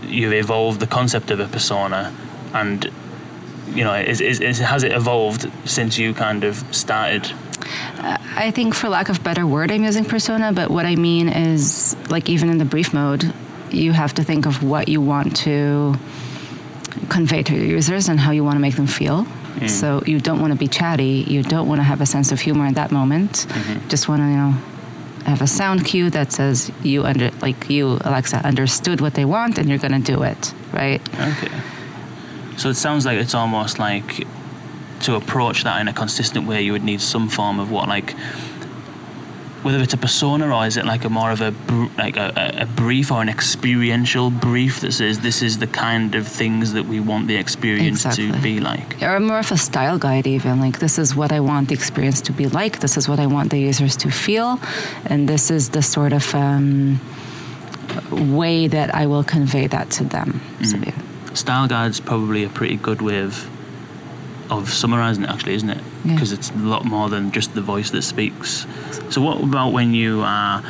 you've 0.02 0.32
evolved 0.32 0.80
the 0.80 0.86
concept 0.86 1.30
of 1.30 1.40
a 1.40 1.48
persona, 1.48 2.14
and 2.52 2.90
you 3.74 3.82
know 3.82 3.94
is, 3.94 4.20
is, 4.20 4.40
is 4.40 4.58
has 4.60 4.84
it 4.84 4.92
evolved 4.92 5.50
since 5.64 5.98
you 5.98 6.14
kind 6.14 6.44
of 6.44 6.62
started? 6.74 7.32
Uh, 7.98 8.16
I 8.36 8.50
think, 8.50 8.74
for 8.74 8.88
lack 8.88 9.08
of 9.08 9.22
better 9.22 9.46
word, 9.46 9.70
I'm 9.70 9.84
using 9.84 10.04
persona, 10.04 10.52
but 10.52 10.70
what 10.70 10.86
I 10.86 10.96
mean 10.96 11.28
is, 11.28 11.96
like, 12.08 12.28
even 12.28 12.50
in 12.50 12.58
the 12.58 12.64
brief 12.64 12.92
mode, 12.92 13.32
you 13.70 13.92
have 13.92 14.14
to 14.14 14.24
think 14.24 14.46
of 14.46 14.62
what 14.62 14.88
you 14.88 15.00
want 15.00 15.36
to 15.38 15.94
convey 17.08 17.42
to 17.42 17.54
your 17.54 17.64
users 17.64 18.08
and 18.08 18.20
how 18.20 18.30
you 18.30 18.44
want 18.44 18.56
to 18.56 18.60
make 18.60 18.76
them 18.76 18.86
feel. 18.86 19.24
Mm-hmm. 19.24 19.68
So 19.68 20.02
you 20.06 20.20
don't 20.20 20.40
want 20.40 20.52
to 20.52 20.58
be 20.58 20.68
chatty. 20.68 21.24
You 21.28 21.42
don't 21.42 21.68
want 21.68 21.78
to 21.78 21.84
have 21.84 22.00
a 22.00 22.06
sense 22.06 22.32
of 22.32 22.40
humor 22.40 22.66
in 22.66 22.74
that 22.74 22.90
moment. 22.90 23.46
Mm-hmm. 23.48 23.88
Just 23.88 24.08
want 24.08 24.22
to, 24.22 24.26
you 24.26 24.36
know, 24.36 24.54
have 25.26 25.40
a 25.40 25.46
sound 25.46 25.86
cue 25.86 26.10
that 26.10 26.32
says 26.32 26.70
you 26.82 27.04
under, 27.04 27.30
like 27.40 27.70
you, 27.70 27.98
Alexa, 28.02 28.36
understood 28.38 29.00
what 29.00 29.14
they 29.14 29.24
want, 29.24 29.58
and 29.58 29.68
you're 29.68 29.78
going 29.78 30.02
to 30.02 30.12
do 30.12 30.22
it, 30.22 30.52
right? 30.72 31.00
Okay. 31.18 31.52
So 32.56 32.68
it 32.68 32.74
sounds 32.74 33.06
like 33.06 33.18
it's 33.18 33.34
almost 33.34 33.78
like 33.78 34.26
to 35.04 35.16
approach 35.16 35.64
that 35.64 35.80
in 35.80 35.88
a 35.88 35.92
consistent 35.92 36.46
way, 36.46 36.62
you 36.62 36.72
would 36.72 36.84
need 36.84 37.00
some 37.00 37.28
form 37.28 37.58
of 37.60 37.70
what, 37.70 37.88
like, 37.88 38.14
whether 39.64 39.80
it's 39.80 39.94
a 39.94 39.96
persona 39.96 40.54
or 40.54 40.66
is 40.66 40.76
it 40.76 40.84
like 40.84 41.04
a 41.06 41.08
more 41.08 41.30
of 41.30 41.40
a 41.40 41.50
br- 41.50 41.86
like 41.96 42.18
a, 42.18 42.58
a- 42.58 42.66
brief 42.66 43.10
or 43.10 43.22
an 43.22 43.30
experiential 43.30 44.28
brief 44.30 44.80
that 44.80 44.92
says 44.92 45.20
this 45.20 45.40
is 45.40 45.56
the 45.58 45.66
kind 45.66 46.14
of 46.14 46.28
things 46.28 46.74
that 46.74 46.84
we 46.84 47.00
want 47.00 47.28
the 47.28 47.36
experience 47.36 48.02
to 48.14 48.30
be 48.42 48.60
like. 48.60 49.02
or 49.02 49.18
more 49.20 49.38
of 49.38 49.50
a 49.50 49.56
style 49.56 49.98
guide 49.98 50.26
even 50.26 50.60
like 50.60 50.80
this 50.80 50.98
is 50.98 51.16
what 51.16 51.32
i 51.32 51.40
want 51.40 51.68
the 51.68 51.74
experience 51.74 52.20
to 52.20 52.32
be 52.32 52.46
like. 52.46 52.80
This 52.80 52.98
is 52.98 53.08
what 53.08 53.18
i 53.18 53.26
want 53.26 53.50
the 53.50 53.58
users 53.58 53.96
to 53.96 54.10
feel. 54.10 54.60
And 55.06 55.26
this 55.26 55.50
is 55.50 55.70
the 55.70 55.80
sort 55.82 56.12
of 56.12 56.34
um, 56.34 57.00
way 58.10 58.68
that 58.68 58.94
i 58.94 59.06
will 59.06 59.24
convey 59.24 59.66
that 59.68 59.88
to 59.92 60.04
them. 60.04 60.42
So, 60.62 60.76
yeah. 60.76 60.92
Style 61.32 61.66
guide's 61.68 62.00
probably 62.00 62.44
a 62.44 62.50
pretty 62.50 62.76
good 62.76 63.00
way 63.00 63.20
of 63.20 63.48
of 64.50 64.70
summarizing 64.70 65.24
it, 65.24 65.30
actually, 65.30 65.54
isn't 65.54 65.70
it? 65.70 65.82
Yeah. 66.04 66.14
Because 66.14 66.32
it's 66.32 66.50
a 66.50 66.56
lot 66.56 66.84
more 66.84 67.08
than 67.08 67.32
just 67.32 67.54
the 67.54 67.60
voice 67.60 67.90
that 67.90 68.02
speaks. 68.02 68.66
So, 69.10 69.20
what 69.20 69.42
about 69.42 69.72
when 69.72 69.94
you 69.94 70.22
are 70.22 70.60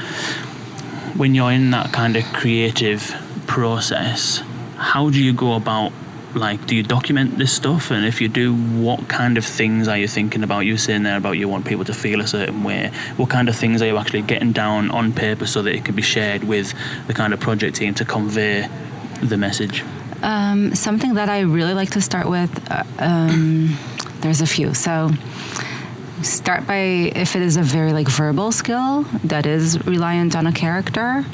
when 1.16 1.34
you're 1.34 1.52
in 1.52 1.70
that 1.70 1.92
kind 1.92 2.16
of 2.16 2.24
creative 2.32 3.14
process? 3.46 4.42
How 4.76 5.10
do 5.10 5.22
you 5.22 5.32
go 5.32 5.54
about 5.54 5.92
like? 6.34 6.66
Do 6.66 6.74
you 6.76 6.82
document 6.82 7.38
this 7.38 7.52
stuff? 7.52 7.90
And 7.90 8.04
if 8.04 8.20
you 8.20 8.28
do, 8.28 8.54
what 8.54 9.08
kind 9.08 9.38
of 9.38 9.44
things 9.44 9.88
are 9.88 9.96
you 9.96 10.08
thinking 10.08 10.42
about? 10.42 10.60
You 10.60 10.76
saying 10.76 11.04
there 11.04 11.16
about 11.16 11.32
you 11.32 11.48
want 11.48 11.64
people 11.64 11.84
to 11.84 11.94
feel 11.94 12.20
a 12.20 12.26
certain 12.26 12.64
way. 12.64 12.90
What 13.16 13.30
kind 13.30 13.48
of 13.48 13.56
things 13.56 13.82
are 13.82 13.86
you 13.86 13.96
actually 13.96 14.22
getting 14.22 14.52
down 14.52 14.90
on 14.90 15.12
paper 15.12 15.46
so 15.46 15.62
that 15.62 15.74
it 15.74 15.84
can 15.84 15.94
be 15.94 16.02
shared 16.02 16.44
with 16.44 16.74
the 17.06 17.14
kind 17.14 17.32
of 17.32 17.40
project 17.40 17.76
team 17.76 17.94
to 17.94 18.04
convey 18.04 18.68
the 19.22 19.36
message? 19.36 19.84
Um, 20.24 20.74
something 20.74 21.14
that 21.14 21.28
I 21.28 21.40
really 21.40 21.74
like 21.74 21.90
to 21.90 22.00
start 22.00 22.26
with, 22.28 22.50
uh, 22.70 22.82
um, 22.98 23.76
there's 24.20 24.40
a 24.40 24.46
few. 24.46 24.72
So 24.72 25.10
start 26.22 26.66
by 26.66 27.12
if 27.14 27.36
it 27.36 27.42
is 27.42 27.58
a 27.58 27.62
very 27.62 27.92
like 27.92 28.08
verbal 28.08 28.50
skill 28.50 29.02
that 29.24 29.44
is 29.44 29.84
reliant 29.86 30.34
on 30.34 30.46
a 30.46 30.52
character, 30.52 31.26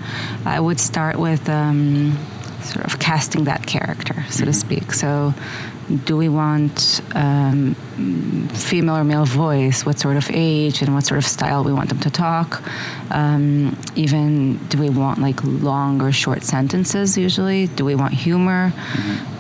I 0.45 0.59
would 0.59 0.81
start 0.81 1.21
with 1.21 1.49
um, 1.49 2.19
sort 2.63 2.85
of 2.85 2.99
casting 2.99 3.45
that 3.45 3.65
character, 3.65 4.25
so 4.29 4.45
to 4.45 4.53
speak. 4.53 4.93
So, 4.93 5.35
do 5.91 6.17
we 6.17 6.29
want 6.29 7.01
um, 7.15 7.75
female 8.55 8.97
or 8.97 9.05
male 9.05 9.25
voice? 9.25 9.85
What 9.85 9.99
sort 9.99 10.17
of 10.17 10.31
age 10.33 10.83
and 10.83 10.95
what 10.95 11.05
sort 11.05 11.19
of 11.19 11.27
style 11.27 11.65
we 11.65 11.73
want 11.73 11.89
them 11.89 11.99
to 12.01 12.11
talk? 12.11 12.63
Um, 13.11 13.77
even 13.97 14.57
do 14.69 14.79
we 14.79 14.89
want 14.89 15.19
like 15.19 15.43
long 15.45 16.01
or 16.01 16.13
short 16.13 16.45
sentences? 16.45 17.19
Usually, 17.19 17.67
do 17.67 17.85
we 17.85 17.95
want 17.95 18.15
humor? 18.15 18.73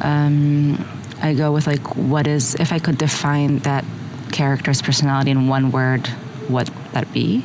Um, 0.00 0.85
I 1.23 1.35
go 1.35 1.52
with 1.52 1.66
like 1.66 1.97
what 1.97 2.26
is 2.26 2.54
if 2.57 2.73
I 2.73 2.78
could 2.78 2.99
define 2.99 3.59
that 3.61 3.85
character's 4.33 4.83
personality 4.83 5.30
in 5.30 5.47
one 5.49 5.71
word, 5.71 6.07
what 6.49 6.69
would 6.71 6.92
that 6.92 7.12
be? 7.12 7.45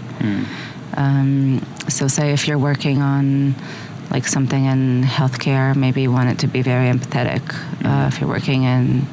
Um, 0.97 1.61
so, 1.89 2.07
say 2.07 2.31
if 2.31 2.47
you're 2.47 2.57
working 2.57 3.01
on 3.01 3.55
like 4.11 4.25
something 4.27 4.65
in 4.65 5.03
healthcare, 5.03 5.75
maybe 5.75 6.01
you 6.01 6.11
want 6.11 6.29
it 6.29 6.39
to 6.39 6.47
be 6.47 6.61
very 6.61 6.89
empathetic. 6.91 7.41
Uh, 7.83 8.07
if 8.07 8.19
you're 8.21 8.29
working 8.29 8.63
in 8.63 9.05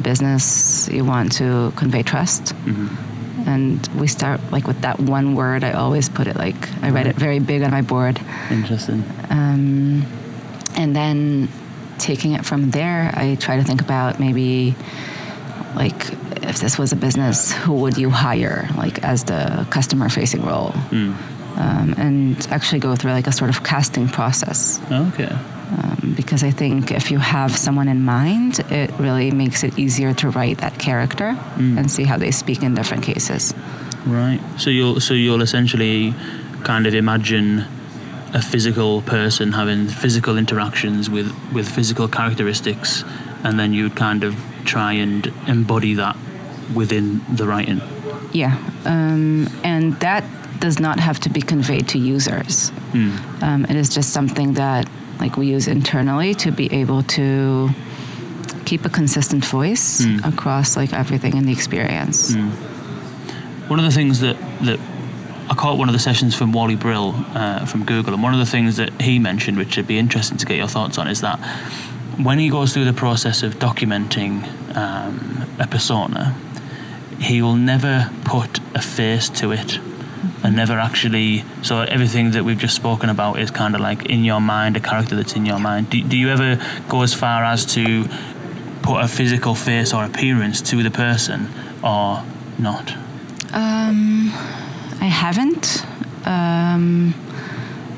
business, 0.00 0.88
you 0.90 1.04
want 1.04 1.32
to 1.32 1.72
convey 1.76 2.02
trust. 2.02 2.54
And 3.46 3.86
we 4.00 4.06
start 4.06 4.40
like 4.50 4.66
with 4.66 4.80
that 4.80 4.98
one 4.98 5.34
word. 5.34 5.64
I 5.64 5.72
always 5.72 6.08
put 6.08 6.26
it 6.26 6.36
like 6.36 6.56
I 6.82 6.90
write 6.90 7.06
it 7.06 7.16
very 7.16 7.38
big 7.40 7.62
on 7.62 7.70
my 7.70 7.82
board, 7.82 8.18
Interesting. 8.50 9.04
um, 9.28 10.06
and 10.76 10.96
then 10.96 11.48
taking 11.98 12.32
it 12.32 12.44
from 12.46 12.70
there, 12.70 13.12
I 13.14 13.34
try 13.36 13.56
to 13.56 13.62
think 13.64 13.80
about 13.82 14.18
maybe 14.18 14.74
like 15.76 16.10
if 16.42 16.58
this 16.58 16.78
was 16.78 16.92
a 16.92 16.96
business, 16.96 17.52
who 17.52 17.74
would 17.74 17.98
you 17.98 18.08
hire 18.10 18.66
like 18.78 19.04
as 19.04 19.24
the 19.24 19.66
customer 19.70 20.08
facing 20.08 20.42
role? 20.44 20.72
Um, 21.56 21.94
and 21.96 22.46
actually 22.50 22.80
go 22.80 22.96
through 22.96 23.12
like 23.12 23.28
a 23.28 23.32
sort 23.32 23.48
of 23.48 23.62
casting 23.62 24.08
process 24.08 24.80
Okay. 24.90 25.30
um, 25.30 26.14
because 26.16 26.42
I 26.42 26.50
think 26.50 26.90
if 26.90 27.12
you 27.12 27.20
have 27.20 27.56
someone 27.56 27.86
in 27.86 28.02
mind, 28.02 28.58
it 28.70 28.90
really 28.98 29.30
makes 29.30 29.62
it 29.62 29.78
easier 29.78 30.12
to 30.14 30.30
write 30.30 30.58
that 30.58 30.78
character 30.80 31.36
and 31.56 31.88
see 31.88 32.04
how 32.04 32.18
they 32.18 32.32
speak 32.32 32.62
in 32.64 32.74
different 32.74 33.04
cases. 33.04 33.54
Right. 34.04 34.40
So 34.58 34.70
you'll 34.70 34.98
so 35.00 35.14
you'll 35.14 35.42
essentially 35.42 36.12
kind 36.64 36.86
of 36.88 36.94
imagine 36.94 37.64
a 38.34 38.42
physical 38.42 39.00
person 39.02 39.52
having 39.52 39.86
physical 39.86 40.36
interactions 40.36 41.08
with 41.08 41.30
with 41.52 41.68
physical 41.68 42.08
characteristics, 42.08 43.04
and 43.44 43.58
then 43.60 43.72
you'd 43.72 43.94
kind 43.94 44.24
of 44.24 44.34
try 44.64 44.92
and 44.94 45.32
embody 45.46 45.94
that 45.94 46.16
within 46.74 47.20
the 47.36 47.46
writing. 47.46 47.80
Yeah, 48.32 48.56
um, 48.84 49.46
and 49.62 49.94
that 50.00 50.24
does 50.64 50.80
not 50.80 50.98
have 50.98 51.20
to 51.20 51.28
be 51.28 51.42
conveyed 51.42 51.86
to 51.86 51.98
users. 51.98 52.72
Um, 53.42 53.66
it 53.68 53.76
is 53.76 53.90
just 53.90 54.14
something 54.14 54.54
that 54.54 54.88
like 55.20 55.36
we 55.36 55.46
use 55.48 55.68
internally 55.68 56.32
to 56.36 56.50
be 56.50 56.72
able 56.72 57.02
to 57.18 57.68
keep 58.64 58.86
a 58.86 58.88
consistent 58.88 59.44
voice 59.44 60.02
across 60.24 60.74
like 60.74 60.94
everything 60.94 61.36
in 61.36 61.44
the 61.44 61.52
experience. 61.52 62.34
One 63.68 63.78
of 63.78 63.84
the 63.84 63.90
things 63.90 64.20
that 64.20 64.36
that 64.68 64.80
I 65.50 65.54
caught 65.54 65.76
one 65.76 65.90
of 65.90 65.92
the 65.92 66.04
sessions 66.10 66.34
from 66.34 66.52
Wally 66.52 66.76
Brill 66.76 67.12
uh, 67.34 67.66
from 67.66 67.84
Google, 67.84 68.14
and 68.14 68.22
one 68.22 68.32
of 68.32 68.40
the 68.40 68.50
things 68.56 68.78
that 68.78 68.90
he 69.02 69.18
mentioned, 69.18 69.58
which 69.58 69.76
would 69.76 69.86
be 69.86 69.98
interesting 69.98 70.38
to 70.38 70.46
get 70.46 70.56
your 70.56 70.68
thoughts 70.76 70.96
on, 70.96 71.08
is 71.08 71.20
that 71.20 71.38
when 72.26 72.38
he 72.38 72.48
goes 72.48 72.72
through 72.72 72.86
the 72.86 72.98
process 73.06 73.42
of 73.42 73.50
documenting 73.68 74.34
um, 74.74 75.46
a 75.58 75.66
persona, 75.66 76.34
he 77.20 77.42
will 77.42 77.60
never 77.72 78.10
put 78.24 78.60
a 78.74 78.80
face 78.80 79.28
to 79.40 79.52
it 79.52 79.78
and 80.44 80.54
never 80.54 80.78
actually 80.78 81.42
so 81.62 81.80
everything 81.80 82.30
that 82.32 82.44
we've 82.44 82.58
just 82.58 82.76
spoken 82.76 83.08
about 83.10 83.40
is 83.40 83.50
kind 83.50 83.74
of 83.74 83.80
like 83.80 84.06
in 84.06 84.22
your 84.24 84.40
mind 84.40 84.76
a 84.76 84.80
character 84.80 85.16
that's 85.16 85.34
in 85.34 85.44
your 85.44 85.58
mind 85.58 85.90
do, 85.90 86.00
do 86.02 86.16
you 86.16 86.28
ever 86.28 86.50
go 86.88 87.02
as 87.02 87.12
far 87.14 87.42
as 87.42 87.66
to 87.66 88.04
put 88.82 89.02
a 89.02 89.08
physical 89.08 89.54
face 89.54 89.92
or 89.94 90.04
appearance 90.04 90.60
to 90.60 90.82
the 90.82 90.90
person 90.90 91.48
or 91.82 92.22
not 92.58 92.94
Um, 93.54 94.30
I 95.00 95.06
haven't. 95.06 95.86
Um, 96.26 97.14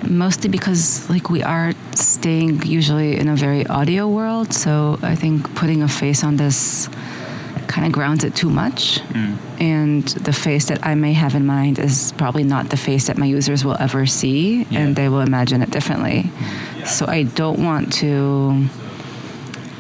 mostly 0.09 0.49
because 0.51 1.09
like 1.09 1.31
we 1.31 1.43
are 1.43 1.73
staying 1.95 2.63
usually 2.67 3.17
in 3.17 3.29
a 3.29 3.37
very 3.37 3.67
audio 3.67 4.07
world, 4.09 4.53
so 4.53 4.99
I 5.03 5.15
think 5.15 5.55
putting 5.55 5.83
a 5.83 5.89
face 5.89 6.23
on 6.23 6.37
this 6.37 6.89
kind 7.77 7.87
of 7.87 7.93
grounds 7.93 8.25
it 8.25 8.35
too 8.35 8.49
much. 8.63 9.01
Mm. 9.13 9.37
And 9.61 10.05
the 10.29 10.33
face 10.33 10.65
that 10.71 10.79
I 10.91 10.95
may 10.95 11.13
have 11.13 11.35
in 11.41 11.45
mind 11.45 11.79
is 11.79 12.13
probably 12.17 12.43
not 12.55 12.71
the 12.71 12.77
face 12.89 13.05
that 13.09 13.17
my 13.19 13.27
users 13.39 13.65
will 13.67 13.77
ever 13.87 14.07
see, 14.07 14.65
Yeah. 14.71 14.81
and 14.81 14.97
they 14.97 15.09
will 15.13 15.21
imagine 15.31 15.61
it 15.63 15.71
differently. 15.71 16.19
Mm. 16.23 16.87
So 16.87 17.07
I 17.19 17.25
don't 17.41 17.61
want 17.69 17.93
to. 18.01 18.11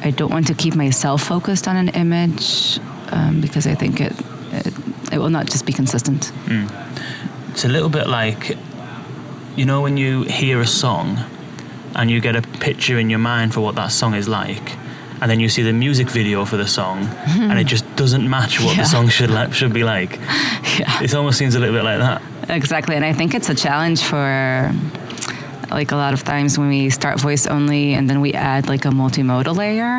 I 0.09 0.11
don't 0.19 0.31
want 0.31 0.47
to 0.49 0.55
keep 0.55 0.75
myself 0.76 1.23
focused 1.23 1.67
on 1.69 1.76
an 1.76 1.88
image 2.05 2.79
um, 3.17 3.41
because 3.41 3.67
I 3.73 3.75
think 3.75 4.00
it, 4.00 4.12
it 4.53 4.73
it 5.15 5.19
will 5.19 5.31
not 5.38 5.47
just 5.53 5.65
be 5.67 5.73
consistent. 5.73 6.33
Mm. 6.47 6.67
it's 7.50 7.65
a 7.65 7.69
little 7.76 7.88
bit 7.88 8.07
like 8.21 8.43
you 9.57 9.65
know 9.65 9.81
when 9.85 9.97
you 9.97 10.25
hear 10.41 10.61
a 10.61 10.67
song 10.67 11.17
and 11.95 12.11
you 12.11 12.21
get 12.21 12.37
a 12.37 12.43
picture 12.61 12.99
in 13.03 13.09
your 13.11 13.23
mind 13.33 13.55
for 13.55 13.62
what 13.67 13.75
that 13.75 13.91
song 13.91 14.15
is 14.15 14.29
like 14.29 14.76
and 15.21 15.31
then 15.31 15.41
you 15.41 15.49
see 15.49 15.62
the 15.65 15.73
music 15.73 16.09
video 16.11 16.45
for 16.45 16.59
the 16.59 16.67
song 16.69 16.99
and 17.50 17.59
it 17.59 17.67
just 17.75 17.86
doesn't 18.06 18.28
match 18.38 18.54
what 18.64 18.76
Yeah. 18.76 18.82
the 18.82 18.88
song 18.94 19.06
should 19.16 19.30
like 19.38 19.50
should 19.58 19.72
be 19.80 19.84
like 19.94 20.12
Yeah. 20.80 21.02
it 21.06 21.12
almost 21.18 21.36
seems 21.40 21.54
a 21.56 21.60
little 21.62 21.75
bit 21.78 21.84
like 21.90 21.98
that 22.06 22.20
Exactly, 22.60 22.94
and 22.98 23.04
I 23.04 23.12
think 23.18 23.34
it's 23.38 23.48
a 23.56 23.58
challenge 23.66 24.00
for 24.10 24.25
like 25.78 25.90
a 25.96 25.96
lot 26.04 26.12
of 26.16 26.22
times 26.32 26.50
when 26.58 26.68
we 26.76 26.90
start 26.90 27.14
voice 27.20 27.44
only 27.56 27.84
and 27.96 28.08
then 28.08 28.18
we 28.26 28.30
add 28.52 28.62
like 28.68 28.84
a 28.90 28.92
multimodal 29.00 29.56
layer. 29.62 29.94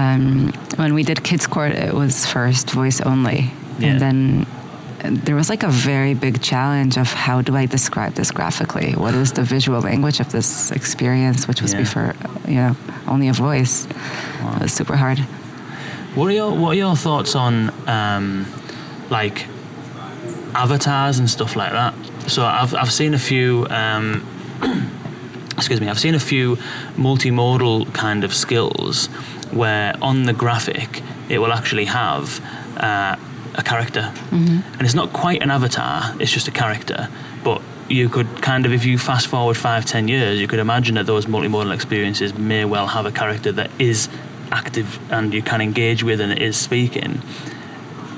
Um, 0.00 0.52
when 0.76 0.90
we 0.94 1.02
did 1.02 1.18
Kids 1.24 1.46
Court, 1.54 1.72
it 1.72 1.94
was 2.02 2.14
first 2.26 2.66
voice 2.80 3.00
only, 3.12 3.40
Yeah. 3.80 3.88
and 3.88 3.96
then 4.04 4.46
there 5.24 5.34
was 5.40 5.48
like 5.48 5.64
a 5.64 5.72
very 5.90 6.14
big 6.14 6.36
challenge 6.50 6.94
of 7.02 7.08
how 7.26 7.42
do 7.42 7.56
I 7.56 7.66
describe 7.66 8.12
this 8.14 8.30
graphically? 8.30 8.92
What 9.04 9.14
is 9.14 9.32
the 9.32 9.42
visual 9.56 9.80
language 9.80 10.20
of 10.20 10.28
this 10.30 10.70
experience, 10.70 11.48
which 11.48 11.60
was 11.62 11.72
Yeah. 11.72 11.80
before 11.84 12.08
you 12.46 12.60
know 12.62 12.76
only 13.12 13.28
a 13.28 13.32
voice. 13.48 13.86
It 14.56 14.62
was 14.62 14.72
super 14.80 14.96
hard. 15.04 15.18
What 16.14 16.26
are 16.26 16.32
your 16.32 16.54
What 16.54 16.70
are 16.70 16.74
your 16.74 16.96
thoughts 16.96 17.34
on 17.34 17.72
um, 17.86 18.46
like 19.10 19.46
avatars 20.54 21.18
and 21.18 21.28
stuff 21.28 21.54
like 21.56 21.72
that? 21.72 21.94
So 22.28 22.44
I've 22.44 22.74
I've 22.74 22.92
seen 22.92 23.14
a 23.14 23.18
few. 23.18 23.66
Um, 23.70 24.26
excuse 25.56 25.80
me. 25.80 25.88
I've 25.88 25.98
seen 25.98 26.14
a 26.14 26.20
few 26.20 26.56
multimodal 26.96 27.92
kind 27.94 28.24
of 28.24 28.32
skills 28.34 29.06
where 29.50 29.94
on 30.02 30.24
the 30.24 30.32
graphic 30.32 31.02
it 31.28 31.38
will 31.38 31.52
actually 31.52 31.84
have 31.86 32.40
uh, 32.78 33.16
a 33.54 33.62
character, 33.62 34.12
and 34.30 34.82
it's 34.82 34.94
not 34.94 35.12
quite 35.12 35.42
an 35.42 35.50
avatar. 35.50 36.14
It's 36.20 36.32
just 36.32 36.48
a 36.48 36.52
character, 36.52 37.08
but. 37.44 37.62
You 37.90 38.10
could 38.10 38.42
kind 38.42 38.66
of, 38.66 38.72
if 38.74 38.84
you 38.84 38.98
fast 38.98 39.28
forward 39.28 39.56
five, 39.56 39.86
ten 39.86 40.08
years, 40.08 40.38
you 40.38 40.46
could 40.46 40.58
imagine 40.58 40.96
that 40.96 41.06
those 41.06 41.24
multimodal 41.24 41.72
experiences 41.72 42.34
may 42.36 42.66
well 42.66 42.86
have 42.86 43.06
a 43.06 43.10
character 43.10 43.50
that 43.52 43.70
is 43.78 44.10
active 44.52 44.98
and 45.10 45.32
you 45.32 45.42
can 45.42 45.60
engage 45.60 46.02
with 46.02 46.20
and 46.20 46.32
it 46.32 46.42
is 46.42 46.56
speaking. 46.56 47.20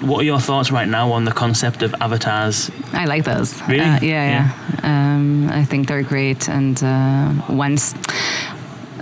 What 0.01 0.21
are 0.21 0.25
your 0.25 0.41
thoughts 0.41 0.71
right 0.71 0.89
now 0.89 1.13
on 1.13 1.25
the 1.27 1.33
concept 1.33 1.83
of 1.83 1.95
avatars? 2.01 2.71
I 2.93 3.05
like 3.05 3.25
those. 3.25 3.61
Really? 3.69 3.81
Uh, 3.81 4.01
yeah, 4.01 4.53
yeah. 4.55 4.81
Um, 4.83 5.51
I 5.51 5.65
think 5.65 5.89
they're 5.89 6.03
great. 6.03 6.49
And 6.49 6.83
uh, 6.83 7.35
once, 7.51 7.95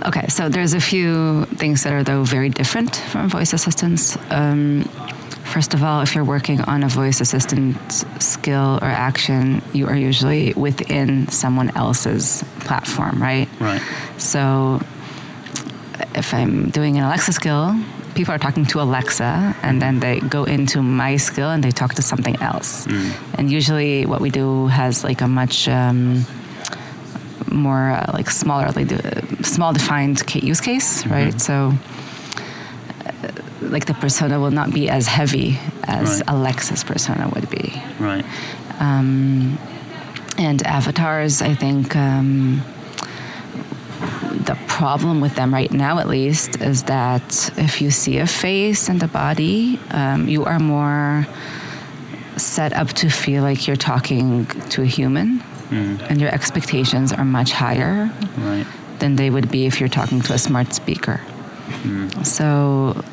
okay, 0.05 0.27
so 0.27 0.49
there's 0.49 0.73
a 0.73 0.81
few 0.81 1.45
things 1.55 1.83
that 1.83 1.93
are 1.93 2.03
though 2.03 2.23
very 2.23 2.49
different 2.49 2.97
from 2.97 3.29
voice 3.29 3.53
assistants. 3.53 4.17
Um, 4.29 4.83
first 5.45 5.73
of 5.73 5.83
all, 5.83 6.01
if 6.01 6.15
you're 6.15 6.25
working 6.25 6.59
on 6.61 6.83
a 6.83 6.89
voice 6.89 7.21
assistant 7.21 7.77
skill 8.19 8.77
or 8.81 8.87
action, 8.87 9.61
you 9.73 9.87
are 9.87 9.95
usually 9.95 10.53
within 10.53 11.29
someone 11.29 11.69
else's 11.77 12.43
platform, 12.59 13.21
right? 13.21 13.47
Right. 13.59 13.81
So 14.17 14.81
if 16.19 16.33
I'm 16.33 16.69
doing 16.69 16.97
an 16.97 17.03
Alexa 17.03 17.31
skill, 17.33 17.75
people 18.15 18.33
are 18.35 18.39
talking 18.39 18.65
to 18.65 18.81
Alexa 18.81 19.55
and 19.63 19.81
then 19.81 19.99
they 19.99 20.19
go 20.19 20.43
into 20.43 20.81
my 20.81 21.17
skill 21.17 21.49
and 21.49 21.63
they 21.63 21.71
talk 21.71 21.93
to 21.95 22.01
something 22.01 22.35
else. 22.41 22.85
And 23.37 23.49
usually 23.49 24.05
what 24.05 24.19
we 24.21 24.29
do 24.29 24.67
has 24.67 25.03
like 25.03 25.21
a 25.21 25.27
much 25.27 25.67
um, 25.67 26.25
more 27.51 27.91
uh, 27.91 28.11
like 28.13 28.29
smaller, 28.29 28.69
like 28.75 28.91
uh, 28.91 29.21
small 29.43 29.71
defined 29.73 30.21
use 30.35 30.61
case, 30.61 31.05
right? 31.07 31.39
So 31.41 31.73
uh, 33.05 33.31
like 33.61 33.85
the 33.85 33.93
persona 33.93 34.39
will 34.39 34.51
not 34.51 34.73
be 34.73 34.89
as 34.89 35.07
heavy 35.07 35.57
as 35.87 36.09
Right. 36.09 36.23
Alexa's 36.27 36.83
persona 36.83 37.29
would 37.33 37.49
be 37.49 37.81
Right. 37.99 38.25
and 40.39 40.61
avatars 40.65 41.41
i 41.41 41.53
think 41.53 41.95
um, 41.95 42.61
problem 44.79 45.19
with 45.19 45.35
them 45.35 45.53
right 45.53 45.71
now 45.73 45.99
at 45.99 46.07
least 46.07 46.61
is 46.61 46.83
that 46.83 47.27
if 47.57 47.81
you 47.81 47.89
see 47.91 48.17
a 48.19 48.25
face 48.25 48.87
and 48.91 49.03
a 49.03 49.07
body 49.09 49.77
um, 49.91 50.19
you 50.33 50.45
are 50.45 50.57
more 50.59 51.27
set 52.37 52.71
up 52.81 52.87
to 52.87 53.09
feel 53.09 53.43
like 53.43 53.67
you're 53.67 53.83
talking 53.93 54.45
to 54.73 54.81
a 54.81 54.85
human 54.85 55.27
and 56.09 56.19
your 56.21 56.31
expectations 56.33 57.11
are 57.11 57.25
much 57.25 57.51
higher 57.51 58.09
Right. 58.37 58.65
than 58.99 59.11
they 59.17 59.29
would 59.29 59.49
be 59.51 59.65
if 59.69 59.79
you're 59.81 59.89
talking 59.99 60.21
to 60.27 60.33
a 60.33 60.37
smart 60.37 60.73
speaker. 60.73 61.19
So, 62.23 63.03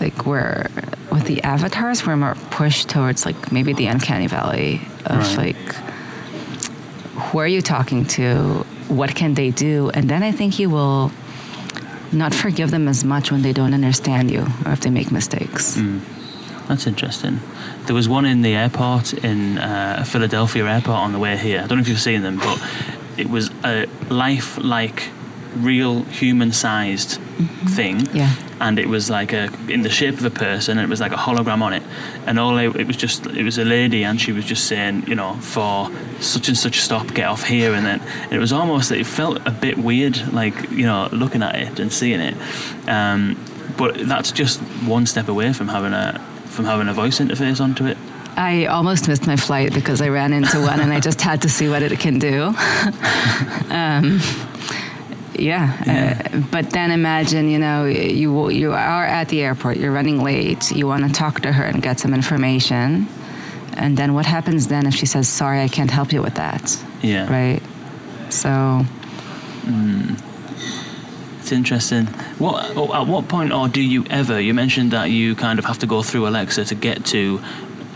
like 0.00 0.24
we're 0.26 0.66
with 1.12 1.24
the 1.26 1.38
avatars, 1.42 2.06
we're 2.06 2.16
more 2.16 2.36
pushed 2.50 2.88
towards 2.88 3.24
like 3.28 3.52
maybe 3.52 3.72
the 3.74 3.86
uncanny 3.94 4.28
valley 4.28 4.80
of 5.04 5.18
Right. 5.18 5.36
like 5.44 5.74
who 7.24 7.38
are 7.38 7.46
you 7.56 7.60
talking 7.62 8.04
to? 8.18 8.64
What 8.90 9.14
can 9.14 9.34
they 9.34 9.50
do? 9.50 9.90
And 9.94 10.10
then 10.10 10.22
I 10.22 10.32
think 10.32 10.58
you 10.58 10.68
will 10.68 11.12
not 12.12 12.34
forgive 12.34 12.70
them 12.70 12.88
as 12.88 13.04
much 13.04 13.30
when 13.30 13.42
they 13.42 13.52
don't 13.52 13.72
understand 13.72 14.30
you 14.30 14.44
or 14.66 14.72
if 14.72 14.80
they 14.80 14.90
make 14.90 15.12
mistakes. 15.12 15.78
That's 16.68 16.86
interesting. 16.86 17.40
There 17.86 17.94
was 17.94 18.08
one 18.08 18.24
in 18.24 18.42
the 18.42 18.54
airport 18.54 19.12
in 19.12 19.58
uh, 19.58 20.04
Philadelphia 20.04 20.64
airport 20.66 20.98
on 20.98 21.12
the 21.12 21.18
way 21.18 21.36
here. 21.36 21.60
I 21.62 21.66
don't 21.66 21.78
know 21.78 21.82
if 21.82 21.88
you've 21.88 22.00
seen 22.00 22.22
them, 22.22 22.38
but 22.38 22.62
it 23.16 23.28
was 23.28 23.50
a 23.64 23.86
life-like, 24.08 25.08
real 25.56 26.02
human-sized 26.04 27.20
thing. 27.70 28.06
Yeah. 28.12 28.34
And 28.60 28.78
it 28.78 28.88
was 28.88 29.08
like 29.08 29.32
a 29.32 29.50
in 29.68 29.82
the 29.82 29.88
shape 29.88 30.14
of 30.14 30.24
a 30.24 30.30
person, 30.30 30.78
and 30.78 30.86
it 30.86 30.90
was 30.90 31.00
like 31.00 31.12
a 31.12 31.16
hologram 31.16 31.62
on 31.62 31.72
it. 31.72 31.82
And 32.26 32.38
all 32.38 32.58
it, 32.58 32.76
it 32.76 32.86
was 32.86 32.96
just 32.96 33.26
it 33.26 33.42
was 33.42 33.56
a 33.58 33.64
lady, 33.64 34.04
and 34.04 34.20
she 34.20 34.32
was 34.32 34.44
just 34.44 34.66
saying, 34.66 35.04
you 35.06 35.14
know, 35.14 35.34
for 35.34 35.90
such 36.20 36.48
and 36.48 36.56
such 36.56 36.80
stop, 36.80 37.14
get 37.14 37.26
off 37.26 37.44
here, 37.44 37.72
and 37.72 37.86
then 37.86 38.00
and 38.00 38.32
it 38.32 38.38
was 38.38 38.52
almost 38.52 38.92
it 38.92 39.06
felt 39.06 39.38
a 39.46 39.50
bit 39.50 39.78
weird, 39.78 40.32
like 40.32 40.70
you 40.70 40.84
know, 40.84 41.08
looking 41.10 41.42
at 41.42 41.54
it 41.54 41.80
and 41.80 41.90
seeing 41.92 42.20
it. 42.20 42.36
Um, 42.86 43.42
but 43.78 43.96
that's 44.06 44.30
just 44.30 44.60
one 44.84 45.06
step 45.06 45.28
away 45.28 45.54
from 45.54 45.68
having 45.68 45.94
a 45.94 46.20
from 46.46 46.66
having 46.66 46.88
a 46.88 46.92
voice 46.92 47.18
interface 47.18 47.60
onto 47.60 47.86
it. 47.86 47.96
I 48.36 48.66
almost 48.66 49.08
missed 49.08 49.26
my 49.26 49.36
flight 49.36 49.74
because 49.74 50.00
I 50.00 50.08
ran 50.08 50.32
into 50.32 50.60
one 50.60 50.80
and 50.80 50.92
I 50.92 51.00
just 51.00 51.20
had 51.20 51.42
to 51.42 51.48
see 51.48 51.68
what 51.68 51.82
it 51.82 51.98
can 51.98 52.18
do. 52.18 52.44
um, 53.70 54.20
yeah, 55.40 55.66
Uh, 55.86 56.38
but 56.50 56.70
then 56.70 56.90
imagine, 56.90 57.48
you 57.48 57.58
know, 57.58 57.84
you 57.86 58.50
you 58.50 58.72
are 58.72 59.04
at 59.06 59.28
the 59.28 59.40
airport, 59.42 59.76
you're 59.78 59.92
running 59.92 60.22
late, 60.22 60.70
you 60.70 60.86
want 60.86 61.02
to 61.06 61.12
talk 61.12 61.40
to 61.42 61.52
her 61.52 61.64
and 61.64 61.82
get 61.82 61.98
some 62.00 62.14
information, 62.14 63.06
and 63.76 63.96
then 63.96 64.12
what 64.14 64.26
happens 64.26 64.66
then 64.68 64.86
if 64.86 64.94
she 64.94 65.06
says, 65.06 65.26
"Sorry, 65.28 65.60
I 65.62 65.68
can't 65.68 65.90
help 65.90 66.12
you 66.12 66.22
with 66.22 66.34
that," 66.34 66.76
Yeah. 67.02 67.26
right? 67.32 67.62
So 68.28 68.84
It's 71.40 71.52
interesting. 71.52 72.06
What 72.38 72.76
oh, 72.76 72.92
at 72.94 73.06
what 73.06 73.26
point, 73.28 73.52
or 73.52 73.68
do 73.68 73.80
you 73.80 74.04
ever? 74.10 74.38
You 74.40 74.54
mentioned 74.54 74.90
that 74.92 75.10
you 75.10 75.34
kind 75.34 75.58
of 75.58 75.64
have 75.64 75.78
to 75.78 75.86
go 75.86 76.02
through 76.02 76.28
Alexa 76.28 76.64
to 76.66 76.74
get 76.74 77.04
to 77.06 77.40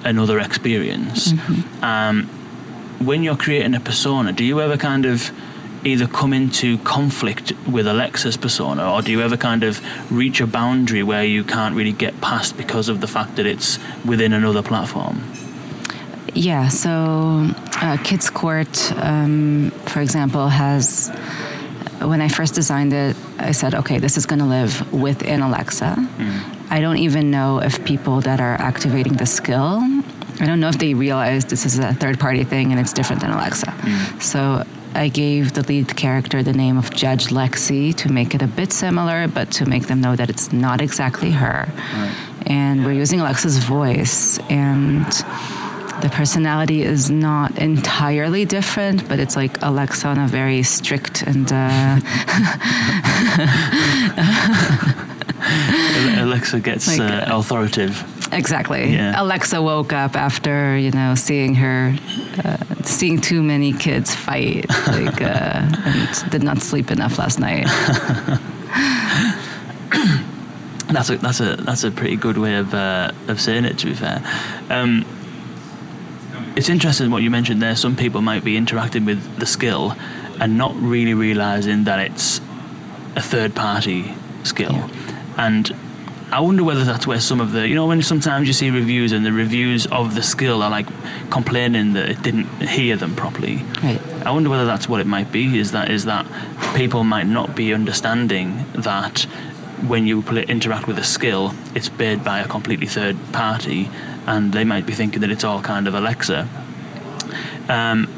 another 0.05 0.41
experience. 0.41 1.33
Um, 1.83 2.27
when 2.99 3.23
you're 3.23 3.37
creating 3.37 3.75
a 3.75 3.81
persona, 3.81 4.33
do 4.33 4.45
you 4.45 4.61
ever 4.61 4.77
kind 4.77 5.05
of 5.07 5.31
either 5.85 6.07
come 6.07 6.33
into 6.33 6.79
conflict 6.79 7.53
with 7.69 7.87
Alexa's 7.87 8.37
persona, 8.37 8.93
or 8.93 9.03
do 9.03 9.11
you 9.11 9.21
ever 9.21 9.37
kind 9.37 9.65
of 9.65 9.81
reach 10.11 10.41
a 10.41 10.47
boundary 10.47 11.03
where 11.03 11.25
you 11.25 11.45
can't 11.45 11.75
really 11.75 11.93
get 11.93 12.21
past 12.21 12.57
because 12.57 12.89
of 12.89 13.01
the 13.01 13.07
fact 13.07 13.37
that 13.37 13.47
it's 13.47 13.79
within 14.05 14.33
another 14.33 14.63
platform? 14.63 15.23
Yeah, 16.35 16.69
so 16.69 17.51
uh, 17.81 17.97
Kids 18.03 18.31
Court, 18.31 18.93
um, 18.97 19.71
for 19.87 20.01
example, 20.01 20.49
has. 20.49 21.11
When 22.01 22.21
I 22.21 22.29
first 22.29 22.55
designed 22.55 22.93
it, 22.93 23.17
I 23.39 23.53
said, 23.53 23.75
okay, 23.75 23.99
this 23.99 24.19
is 24.19 24.27
going 24.27 24.41
to 24.41 24.45
live 24.45 24.93
within 24.93 25.41
Alexa. 25.41 25.97
I 26.69 26.81
don't 26.81 26.99
even 26.99 27.31
know 27.31 27.61
if 27.63 27.83
people 27.85 28.21
that 28.23 28.41
are 28.41 28.61
activating 28.61 29.15
the 29.15 29.27
skill, 29.27 29.81
I 30.41 30.47
don't 30.47 30.61
know 30.61 30.69
if 30.69 30.79
they 30.79 30.95
realize 30.95 31.45
this 31.45 31.65
is 31.65 31.79
a 31.79 31.95
third 31.95 32.19
party 32.19 32.45
thing 32.45 32.73
and 32.73 32.81
it's 32.81 32.93
different 32.93 33.23
than 33.23 33.31
Alexa. 33.31 33.73
So 34.21 34.65
I 34.95 35.09
gave 35.09 35.55
the 35.55 35.63
lead 35.63 35.97
character 35.97 36.43
the 36.43 36.53
name 36.53 36.79
of 36.79 36.91
Judge 36.91 37.29
Lexi 37.29 37.95
to 37.97 38.13
make 38.13 38.35
it 38.35 38.43
a 38.43 38.47
bit 38.47 38.73
similar, 38.73 39.27
but 39.29 39.51
to 39.53 39.67
make 39.67 39.87
them 39.89 40.01
know 40.01 40.17
that 40.17 40.31
it's 40.31 40.53
not 40.53 40.81
exactly 40.81 41.33
her. 41.33 41.69
And 42.47 42.85
we're 42.85 42.93
using 42.93 43.21
Alexa's 43.21 43.59
voice, 43.59 44.39
and 44.51 45.05
the 46.03 46.11
personality 46.13 46.83
is 46.83 47.11
not 47.11 47.59
entirely 47.59 48.45
different, 48.45 49.09
but 49.09 49.19
it's 49.19 49.37
like 49.37 49.61
Alexa 49.63 50.07
on 50.07 50.19
a 50.19 50.29
very 50.29 50.63
strict 50.63 51.23
and 51.23 51.51
uh, 51.53 52.01
Alexa 56.21 56.61
gets 56.61 56.87
Like, 56.87 57.01
uh, 57.01 57.25
authoritative. 57.29 58.03
Exactly. 58.33 58.93
Yeah. 58.93 59.21
Alexa 59.21 59.61
woke 59.61 59.93
up 59.93 60.17
after 60.17 60.77
you 60.77 60.91
know 60.91 61.15
seeing 61.15 61.55
her, 61.57 61.97
uh, 62.45 62.59
seeing 62.83 63.21
too 63.21 63.43
many 63.43 63.73
kids 63.73 64.15
fight, 64.15 64.69
like, 64.87 65.21
uh, 65.21 65.67
and 65.85 66.31
did 66.31 66.43
not 66.43 66.59
sleep 66.59 66.91
enough 66.91 67.19
last 67.19 67.39
night. 67.39 67.67
That's 70.93 71.11
a 71.11 71.17
that's 71.17 71.41
a 71.41 71.57
that's 71.57 71.83
a 71.83 71.91
pretty 71.91 72.15
good 72.15 72.37
way 72.39 72.57
of 72.57 72.73
uh, 72.73 73.11
of 73.27 73.41
saying 73.41 73.65
it. 73.65 73.79
To 73.79 73.87
be 73.87 73.95
fair, 73.95 74.23
um, 74.71 75.05
it's 76.57 76.69
interesting 76.69 77.11
what 77.11 77.23
you 77.23 77.31
mentioned 77.31 77.61
there. 77.61 77.75
Some 77.75 77.97
people 77.97 78.21
might 78.21 78.45
be 78.45 78.57
interacting 78.57 79.05
with 79.05 79.39
the 79.39 79.47
skill 79.47 79.97
and 80.41 80.57
not 80.57 80.77
really 80.77 81.15
realizing 81.15 81.85
that 81.85 81.99
it's 81.99 82.41
a 83.17 83.23
third 83.23 83.57
party 83.57 84.15
skill, 84.45 84.89
and 85.37 85.75
I 86.33 86.41
wonder 86.41 86.65
whether 86.65 86.85
that's 86.85 87.07
where 87.07 87.21
some 87.21 87.41
of 87.41 87.53
the 87.53 87.69
you 87.69 87.75
know 87.75 87.87
when 87.87 88.03
sometimes 88.03 88.49
you 88.49 88.53
see 88.55 88.71
reviews 88.71 89.13
and 89.13 89.25
the 89.25 89.33
reviews 89.33 89.87
of 89.87 90.15
the 90.15 90.23
skill 90.23 90.63
are 90.63 90.71
like 90.71 90.87
complaining 91.31 91.93
that 91.93 92.09
it 92.09 92.23
didn't 92.23 92.47
hear 92.61 92.97
them 92.97 93.15
properly. 93.15 93.57
Right. 93.83 94.01
I 94.27 94.31
wonder 94.31 94.51
whether 94.51 94.65
that's 94.65 94.89
what 94.89 95.01
it 95.01 95.07
might 95.07 95.31
be. 95.31 95.59
Is 95.59 95.73
that 95.73 95.91
is 95.91 96.07
that 96.07 96.27
people 96.75 97.05
might 97.05 97.27
not 97.27 97.55
be 97.55 97.73
understanding 97.73 98.65
that 98.75 99.27
when 99.87 100.07
you 100.07 100.23
pl- 100.23 100.39
interact 100.39 100.87
with 100.87 100.99
a 100.99 101.05
skill, 101.05 101.55
it's 101.75 101.89
bid 101.89 102.25
by 102.25 102.41
a 102.41 102.49
completely 102.49 102.87
third 102.87 103.17
party, 103.33 103.91
and 104.27 104.53
they 104.53 104.65
might 104.65 104.87
be 104.87 104.93
thinking 104.93 105.21
that 105.21 105.31
it's 105.31 105.45
all 105.45 105.61
kind 105.63 105.87
of 105.87 105.95
Alexa. 105.95 106.49
Um, 107.69 108.13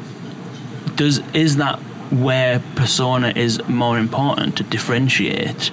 does 0.95 1.19
is 1.33 1.57
that 1.57 1.79
where 2.11 2.61
persona 2.75 3.33
is 3.35 3.61
more 3.67 3.99
important 3.99 4.57
to 4.57 4.63
differentiate 4.63 5.71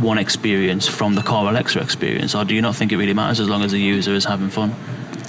one 0.00 0.18
experience 0.18 0.88
from 0.88 1.14
the 1.14 1.22
core 1.22 1.48
Alexa 1.48 1.80
experience, 1.80 2.34
or 2.34 2.44
do 2.44 2.54
you 2.54 2.62
not 2.62 2.76
think 2.76 2.92
it 2.92 2.96
really 2.96 3.14
matters 3.14 3.40
as 3.40 3.48
long 3.48 3.62
as 3.62 3.72
the 3.72 3.78
user 3.78 4.14
is 4.14 4.24
having 4.24 4.48
fun? 4.50 4.74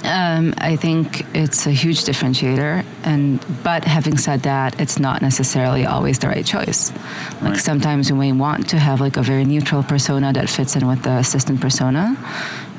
Um, 0.04 0.52
I 0.58 0.76
think 0.76 1.24
it's 1.34 1.66
a 1.66 1.70
huge 1.70 2.04
differentiator, 2.04 2.84
and 3.04 3.42
but 3.62 3.84
having 3.84 4.18
said 4.18 4.42
that, 4.42 4.78
it's 4.78 4.98
not 4.98 5.22
necessarily 5.22 5.86
always 5.86 6.18
the 6.18 6.28
right 6.28 6.44
choice. 6.44 6.92
Like 7.40 7.52
Right. 7.52 7.56
sometimes 7.56 8.10
you 8.10 8.14
may 8.14 8.32
want 8.32 8.68
to 8.70 8.78
have 8.78 9.00
like 9.00 9.16
a 9.16 9.22
very 9.22 9.44
neutral 9.46 9.82
persona 9.82 10.32
that 10.34 10.50
fits 10.50 10.76
in 10.76 10.86
with 10.86 11.02
the 11.04 11.12
assistant 11.12 11.60
persona, 11.60 12.16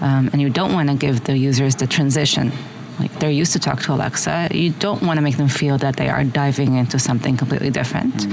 um, 0.02 0.30
and 0.34 0.42
you 0.42 0.50
don't 0.50 0.74
want 0.74 0.90
to 0.90 0.96
give 0.96 1.24
the 1.24 1.36
users 1.36 1.76
the 1.76 1.88
transition. 1.88 2.52
Like 3.00 3.12
they're 3.20 3.32
used 3.42 3.54
to 3.54 3.60
talk 3.60 3.82
to 3.84 3.94
Alexa, 3.94 4.50
you 4.52 4.70
don't 4.70 5.02
want 5.02 5.18
to 5.18 5.22
make 5.24 5.38
them 5.38 5.50
feel 5.50 5.78
that 5.80 5.96
they 5.98 6.10
are 6.10 6.24
diving 6.24 6.76
into 6.76 7.00
something 7.00 7.38
completely 7.38 7.72
different. 7.72 8.28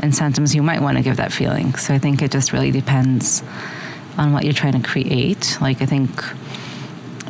And 0.00 0.14
sometimes 0.14 0.54
you 0.54 0.62
might 0.62 0.80
want 0.80 0.96
to 0.96 1.02
give 1.02 1.16
that 1.16 1.32
feeling. 1.32 1.74
So 1.74 1.94
I 1.94 1.98
think 1.98 2.22
it 2.22 2.30
just 2.30 2.52
really 2.52 2.70
depends 2.70 3.42
on 4.16 4.32
what 4.32 4.44
you're 4.44 4.52
trying 4.52 4.80
to 4.80 4.86
create. 4.86 5.58
Like 5.60 5.80
I 5.82 5.86
think 5.86 6.10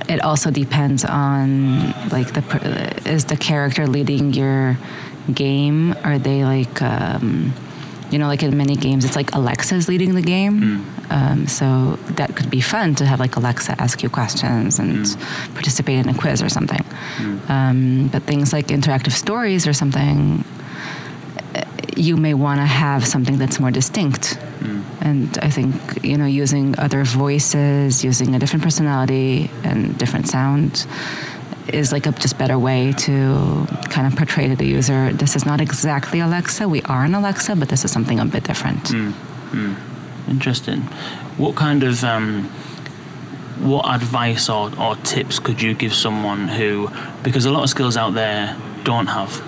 it 0.09 0.23
also 0.23 0.51
depends 0.51 1.05
on 1.05 1.93
like 2.09 2.33
the 2.33 3.03
is 3.07 3.27
the 3.27 3.37
character 3.37 3.87
leading 3.87 4.33
your 4.33 4.79
game? 5.33 5.95
Are 6.03 6.19
they 6.19 6.45
like 6.45 6.81
um, 6.83 7.53
you 8.11 8.19
know 8.19 8.27
like 8.27 8.43
in 8.43 8.57
many 8.57 8.75
games 8.75 9.05
it's 9.05 9.17
like 9.17 9.35
alexa's 9.35 9.89
leading 9.89 10.15
the 10.15 10.23
game. 10.23 10.87
Um, 11.11 11.47
so 11.47 11.99
that 12.17 12.37
could 12.37 12.51
be 12.51 12.61
fun 12.61 12.95
to 12.97 13.07
have 13.07 13.21
like 13.21 13.37
alexa 13.37 13.81
ask 13.81 14.03
you 14.03 14.09
questions 14.09 14.79
and 14.79 15.07
participate 15.55 15.99
in 15.99 16.09
a 16.09 16.15
quiz 16.15 16.43
or 16.43 16.49
something. 16.49 16.85
Um, 17.49 18.09
but 18.09 18.23
things 18.23 18.53
like 18.53 18.69
interactive 18.69 19.13
stories 19.13 19.67
or 19.67 19.73
something 19.75 20.45
you 21.99 22.17
may 22.17 22.35
want 22.35 22.61
to 22.61 22.67
have 22.67 23.07
something 23.07 23.39
that's 23.39 23.59
more 23.59 23.71
distinct 23.71 24.35
hmm. 24.61 24.83
and 25.01 25.39
I 25.39 25.51
think 25.51 25.75
you 26.05 26.17
know 26.17 26.27
using 26.27 26.79
other 26.79 27.05
voices, 27.05 28.05
using 28.05 28.35
a 28.35 28.39
different 28.39 28.63
personality 28.63 29.51
and 29.65 29.99
different 29.99 30.29
sound 30.29 30.87
is 31.73 31.93
like 31.93 32.07
a 32.07 32.13
just 32.13 32.39
better 32.39 32.59
way 32.59 32.93
to 32.93 33.67
kind 33.91 34.07
of 34.07 34.17
portray 34.17 34.49
to 34.49 34.57
the 34.57 34.67
user. 34.67 35.13
This 35.13 35.37
is 35.37 35.45
not 35.45 35.61
exactly 35.61 36.21
Alexa. 36.21 36.67
We 36.67 36.81
are 36.83 37.05
an 37.05 37.15
Alexa, 37.15 37.57
but 37.57 37.69
this 37.69 37.85
is 37.85 37.91
something 37.91 38.19
a 38.19 38.25
bit 38.25 38.45
different. 38.45 38.89
Hmm. 38.89 39.11
Hmm. 39.53 40.31
Interesting. 40.31 40.81
What 41.37 41.57
kind 41.57 41.83
of 41.83 42.05
um, 42.05 42.45
what 43.61 43.87
advice 43.89 44.49
or, 44.49 44.71
or 44.79 44.97
tips 44.97 45.39
could 45.39 45.61
you 45.61 45.75
give 45.75 45.95
someone 45.95 46.49
who, 46.49 46.91
because 47.23 47.45
a 47.45 47.51
lot 47.51 47.65
of 47.65 47.71
skills 47.71 47.97
out 47.97 48.15
there 48.15 48.57
don't 48.85 49.07
have 49.07 49.43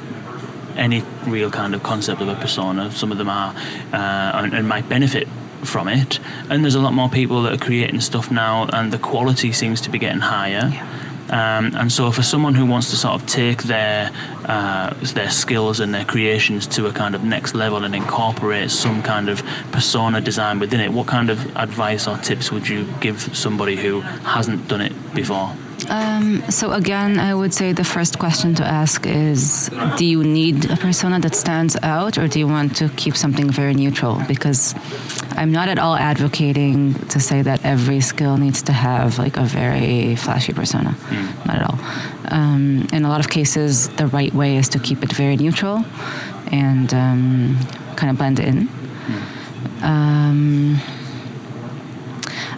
any 0.81 1.03
real 1.27 1.51
kind 1.51 1.75
of 1.75 1.83
concept 1.83 2.21
of 2.21 2.29
a 2.29 2.35
persona. 2.35 2.90
Some 2.90 3.12
of 3.12 3.19
them 3.19 3.29
are 3.29 3.55
uh, 3.93 4.43
and, 4.43 4.55
and 4.55 4.69
might 4.69 4.88
benefit 4.88 5.29
from 5.62 5.88
it, 5.88 6.19
and 6.49 6.64
there's 6.64 6.75
a 6.75 6.81
lot 6.81 6.95
more 6.95 7.09
people 7.09 7.43
that 7.43 7.53
are 7.53 7.64
creating 7.64 8.01
stuff 8.01 8.31
now, 8.31 8.66
and 8.73 8.93
the 8.93 8.99
quality 8.99 9.53
seems 9.53 9.81
to 9.83 9.90
be 9.90 9.99
getting 9.99 10.21
higher. 10.21 10.73
Um, 11.31 11.77
and 11.77 11.93
so, 11.93 12.11
for 12.11 12.25
someone 12.25 12.57
who 12.57 12.66
wants 12.66 12.90
to 12.90 12.97
sort 12.97 13.14
of 13.14 13.27
take 13.29 13.62
their 13.64 14.11
uh, 14.47 14.93
their 15.14 15.31
skills 15.31 15.79
and 15.79 15.95
their 15.95 16.05
creations 16.05 16.66
to 16.69 16.87
a 16.87 16.93
kind 16.93 17.14
of 17.14 17.23
next 17.23 17.55
level 17.55 17.85
and 17.85 17.95
incorporate 17.95 18.71
some 18.73 19.01
kind 19.01 19.29
of 19.29 19.40
persona 19.71 20.21
design 20.21 20.59
within 20.59 20.81
it, 20.81 20.93
what 20.93 21.07
kind 21.07 21.31
of 21.31 21.57
advice 21.57 22.09
or 22.09 22.16
tips 22.19 22.51
would 22.51 22.69
you 22.69 22.85
give 23.01 23.21
somebody 23.37 23.77
who 23.77 24.01
hasn't 24.01 24.66
done 24.66 24.81
it 24.81 25.14
before? 25.14 25.55
Um, 25.88 26.43
so 26.51 26.73
again, 26.73 27.19
I 27.19 27.35
would 27.35 27.55
say 27.55 27.73
the 27.73 27.85
first 27.85 28.19
question 28.19 28.55
to 28.57 28.64
ask 28.64 29.07
is: 29.07 29.71
Do 29.97 30.05
you 30.05 30.23
need 30.23 30.71
a 30.71 30.77
persona 30.77 31.19
that 31.21 31.35
stands 31.35 31.77
out, 31.83 32.19
or 32.19 32.29
do 32.29 32.38
you 32.38 32.47
want 32.47 32.77
to 32.77 32.88
keep 32.90 33.16
something 33.16 33.51
very 33.51 33.75
neutral? 33.75 34.21
Because 34.29 34.75
I'm 35.37 35.53
not 35.53 35.69
at 35.69 35.79
all 35.79 35.97
advocating 35.97 36.95
to 37.09 37.21
say 37.21 37.43
that 37.43 37.64
every 37.64 38.01
skill 38.01 38.37
needs 38.37 38.62
to 38.62 38.73
have 38.73 39.19
like 39.19 39.37
a 39.37 39.45
very 39.45 40.16
flashy 40.16 40.53
persona. 40.53 40.97
Not 41.47 41.57
at 41.57 41.62
all. 41.71 41.79
Um, 42.31 42.87
in 42.93 43.05
a 43.05 43.09
lot 43.09 43.21
of 43.21 43.29
cases, 43.29 43.88
the 43.90 44.07
right 44.07 44.33
way 44.35 44.57
is 44.57 44.69
to 44.71 44.79
keep 44.79 45.03
it 45.03 45.12
very 45.12 45.37
neutral 45.37 45.85
and 46.53 46.93
um, 46.95 47.59
kind 47.97 48.11
of 48.11 48.19
blend 48.19 48.38
in. 48.40 48.69
Um, 49.83 50.79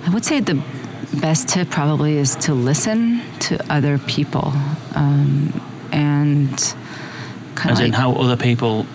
I 0.05 0.11
would 0.13 0.25
say 0.25 0.41
the 0.41 0.61
best 1.21 1.49
tip 1.49 1.69
probably 1.71 2.17
is 2.17 2.37
to 2.37 2.55
listen 2.55 3.21
to 3.41 3.59
other 3.73 3.99
people 3.99 4.53
um, 4.95 5.53
and 5.93 6.51
kind 7.55 7.73
As 7.73 7.81
of 7.81 7.87
in 7.87 7.93
how 7.93 8.13
other 8.15 8.37
people 8.37 8.87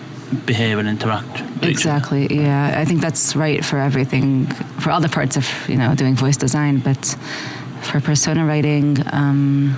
behave 0.44 0.78
and 0.78 0.88
interact. 0.88 1.26
with 1.32 1.40
each 1.40 1.54
other. 1.62 1.70
exactly 1.70 2.26
yeah 2.34 2.74
i 2.78 2.84
think 2.84 3.00
that's 3.00 3.34
right 3.34 3.64
for 3.64 3.78
everything 3.78 4.46
for 4.80 4.90
all 4.90 5.00
the 5.00 5.08
parts 5.08 5.36
of 5.36 5.46
you 5.68 5.76
know 5.76 5.94
doing 5.94 6.14
voice 6.14 6.36
design 6.36 6.80
but 6.80 7.16
for 7.82 8.00
persona 8.00 8.44
writing 8.44 8.98
um, 9.12 9.74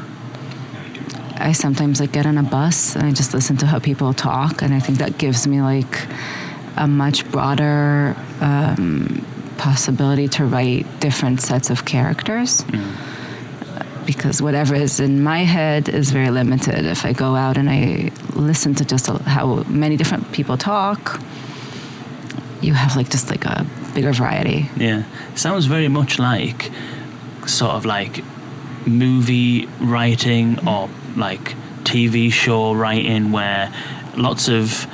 i 1.36 1.52
sometimes 1.52 2.00
like 2.00 2.10
get 2.10 2.26
on 2.26 2.36
a 2.38 2.42
bus 2.42 2.96
and 2.96 3.04
i 3.04 3.12
just 3.12 3.32
listen 3.32 3.56
to 3.56 3.66
how 3.66 3.78
people 3.78 4.12
talk 4.12 4.60
and 4.62 4.74
i 4.74 4.80
think 4.80 4.98
that 4.98 5.18
gives 5.18 5.46
me 5.46 5.60
like 5.62 6.06
a 6.76 6.86
much 6.86 7.30
broader 7.30 8.16
um, 8.40 9.24
possibility 9.60 10.26
to 10.26 10.44
write 10.46 10.86
different 11.00 11.42
sets 11.42 11.68
of 11.68 11.84
characters 11.84 12.62
mm. 12.62 14.06
because 14.06 14.40
whatever 14.40 14.74
is 14.74 14.98
in 15.00 15.22
my 15.22 15.40
head 15.40 15.88
is 15.88 16.10
very 16.10 16.30
limited. 16.30 16.86
If 16.86 17.04
I 17.04 17.12
go 17.12 17.36
out 17.36 17.58
and 17.58 17.68
I 17.68 18.10
listen 18.34 18.74
to 18.76 18.84
just 18.86 19.06
how 19.36 19.62
many 19.68 19.98
different 19.98 20.32
people 20.32 20.56
talk, 20.56 21.20
you 22.62 22.72
have 22.72 22.96
like 22.96 23.10
just 23.10 23.30
like 23.30 23.44
a 23.44 23.66
bigger 23.94 24.12
variety. 24.12 24.70
Yeah, 24.76 25.04
sounds 25.34 25.66
very 25.66 25.88
much 25.88 26.18
like 26.18 26.70
sort 27.46 27.72
of 27.72 27.84
like 27.84 28.24
movie 28.86 29.66
writing 29.78 30.66
or 30.66 30.88
like 31.16 31.54
TV 31.84 32.32
show 32.32 32.72
writing, 32.72 33.30
where 33.30 33.70
lots 34.16 34.48
of 34.48 34.86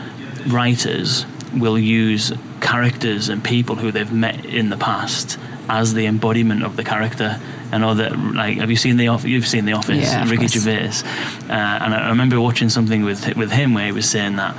writers 0.53 1.25
will 1.55 1.79
use 1.79 2.33
characters 2.67 3.29
and 3.29 3.43
people 3.45 3.77
who 3.77 3.93
they've 3.93 4.13
met 4.13 4.45
in 4.45 4.71
the 4.71 4.77
past 4.77 5.39
as 5.69 5.95
the 5.95 6.07
embodiment 6.07 6.65
of 6.65 6.77
the 6.77 6.85
character. 6.85 7.41
And 7.73 7.83
know 7.83 7.95
that, 7.95 8.17
like, 8.19 8.59
have 8.59 8.71
you 8.71 8.77
seen 8.77 8.97
the 8.97 9.09
Office? 9.09 9.29
You've 9.29 9.47
seen 9.47 9.65
the 9.65 9.73
Office, 9.73 10.05
Yeah, 10.05 10.23
of 10.23 10.31
Ricky 10.31 10.49
course. 10.49 10.53
Gervais, 10.53 11.03
uh, 11.49 11.53
and 11.53 11.95
I 11.95 12.09
remember 12.11 12.41
watching 12.41 12.69
something 12.69 13.05
with 13.05 13.37
with 13.37 13.51
him 13.51 13.75
where 13.75 13.87
he 13.87 13.93
was 13.93 14.09
saying 14.09 14.37
that 14.37 14.55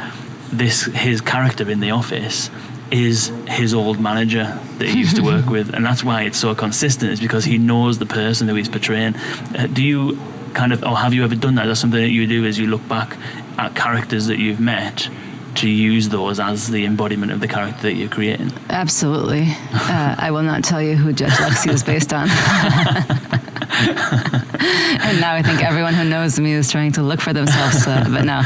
this 0.52 0.86
his 1.08 1.22
character 1.22 1.70
in 1.70 1.80
the 1.80 1.92
Office 1.92 2.50
is 2.92 3.32
his 3.48 3.74
old 3.74 4.00
manager 4.00 4.46
that 4.78 4.88
he 4.88 5.00
used 5.00 5.16
to 5.16 5.24
work 5.24 5.46
with, 5.56 5.74
and 5.74 5.86
that's 5.86 6.04
why 6.04 6.24
it's 6.24 6.38
so 6.38 6.54
consistent. 6.56 7.12
Is 7.12 7.20
because 7.20 7.46
he 7.46 7.58
knows 7.58 7.98
the 7.98 8.06
person 8.06 8.48
who 8.48 8.56
he's 8.56 8.70
portraying. 8.70 9.16
Uh, 9.16 9.68
do 9.72 9.82
you 9.84 10.20
kind 10.54 10.74
of, 10.74 10.84
or 10.84 10.98
have 10.98 11.14
you 11.14 11.24
ever 11.24 11.36
done 11.36 11.56
that? 11.56 11.66
that? 11.66 11.72
Is 11.72 11.78
that 11.78 11.82
something 11.82 12.02
that 12.02 12.10
you 12.10 12.28
do 12.28 12.46
as 12.46 12.58
you 12.60 12.68
look 12.68 12.86
back 12.88 13.16
at 13.58 13.76
characters 13.76 14.28
that 14.28 14.38
you've 14.40 14.60
met? 14.60 15.10
To 15.58 15.70
use 15.70 16.10
those 16.10 16.40
as 16.40 16.68
the 16.70 16.86
embodiment 16.86 17.32
of 17.32 17.40
the 17.40 17.48
character 17.48 17.82
that 17.84 17.94
you're 17.94 18.10
creating. 18.10 18.52
Absolutely. 18.70 19.48
Uh, 19.74 20.16
I 20.18 20.30
will 20.32 20.44
not 20.44 20.64
tell 20.64 20.82
you 20.82 20.96
who 20.96 21.14
Judge 21.14 21.32
Lexi 21.32 21.72
is 21.74 21.84
based 21.84 22.14
on. 22.14 22.30
and 23.80 25.20
now 25.22 25.34
I 25.34 25.42
think 25.44 25.64
everyone 25.64 25.94
who 25.94 26.04
knows 26.04 26.40
me 26.40 26.52
is 26.54 26.72
trying 26.72 26.92
to 26.94 27.02
look 27.04 27.22
for 27.22 27.34
themselves. 27.34 27.86
Uh, 27.88 28.06
but 28.10 28.24
no. 28.26 28.42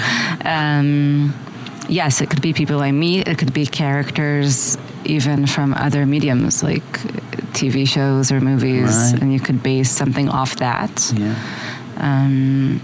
Um, 0.50 1.34
yes, 1.90 2.22
it 2.22 2.30
could 2.30 2.42
be 2.42 2.54
people 2.54 2.80
I 2.82 2.92
meet, 2.92 3.28
it 3.28 3.38
could 3.38 3.54
be 3.54 3.66
characters 3.66 4.78
even 5.04 5.48
from 5.48 5.74
other 5.74 6.06
mediums 6.06 6.64
like 6.64 6.84
TV 7.54 7.88
shows 7.88 8.32
or 8.32 8.40
movies, 8.40 8.84
Right. 9.12 9.22
and 9.22 9.34
you 9.34 9.40
could 9.40 9.62
base 9.64 9.90
something 9.92 10.30
off 10.30 10.58
that. 10.58 11.12
Yeah. 11.16 11.36
Um, 11.98 12.80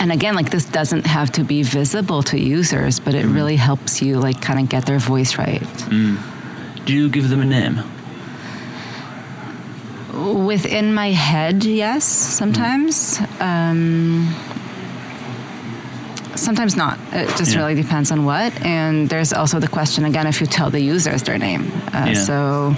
and 0.00 0.10
again, 0.12 0.34
like 0.34 0.50
this 0.50 0.64
doesn't 0.64 1.06
have 1.06 1.30
to 1.32 1.44
be 1.44 1.62
visible 1.62 2.22
to 2.24 2.38
users, 2.38 2.98
but 3.00 3.14
it 3.14 3.26
really 3.26 3.56
helps 3.56 4.00
you 4.02 4.18
like 4.18 4.40
kind 4.40 4.58
of 4.60 4.68
get 4.68 4.86
their 4.86 4.98
voice 4.98 5.36
right. 5.38 5.62
Do 5.88 6.92
you 6.94 7.08
give 7.08 7.28
them 7.28 7.40
a 7.40 7.44
name? 7.44 7.82
Within 10.46 10.92
my 10.92 11.12
head, 11.12 11.64
yes, 11.64 12.04
sometimes. 12.04 13.20
Um, 13.38 14.34
sometimes 16.34 16.76
not. 16.76 16.98
It 17.12 17.28
just 17.36 17.52
Yeah. 17.52 17.58
really 17.60 17.74
depends 17.74 18.10
on 18.10 18.24
what. 18.24 18.52
And 18.64 19.08
there's 19.08 19.32
also 19.32 19.60
the 19.60 19.68
question 19.68 20.04
again 20.04 20.26
if 20.26 20.40
you 20.40 20.46
tell 20.46 20.70
the 20.70 20.80
users 20.80 21.22
their 21.22 21.38
name. 21.38 21.70
Uh, 21.92 22.06
Yeah. 22.08 22.14
So 22.24 22.76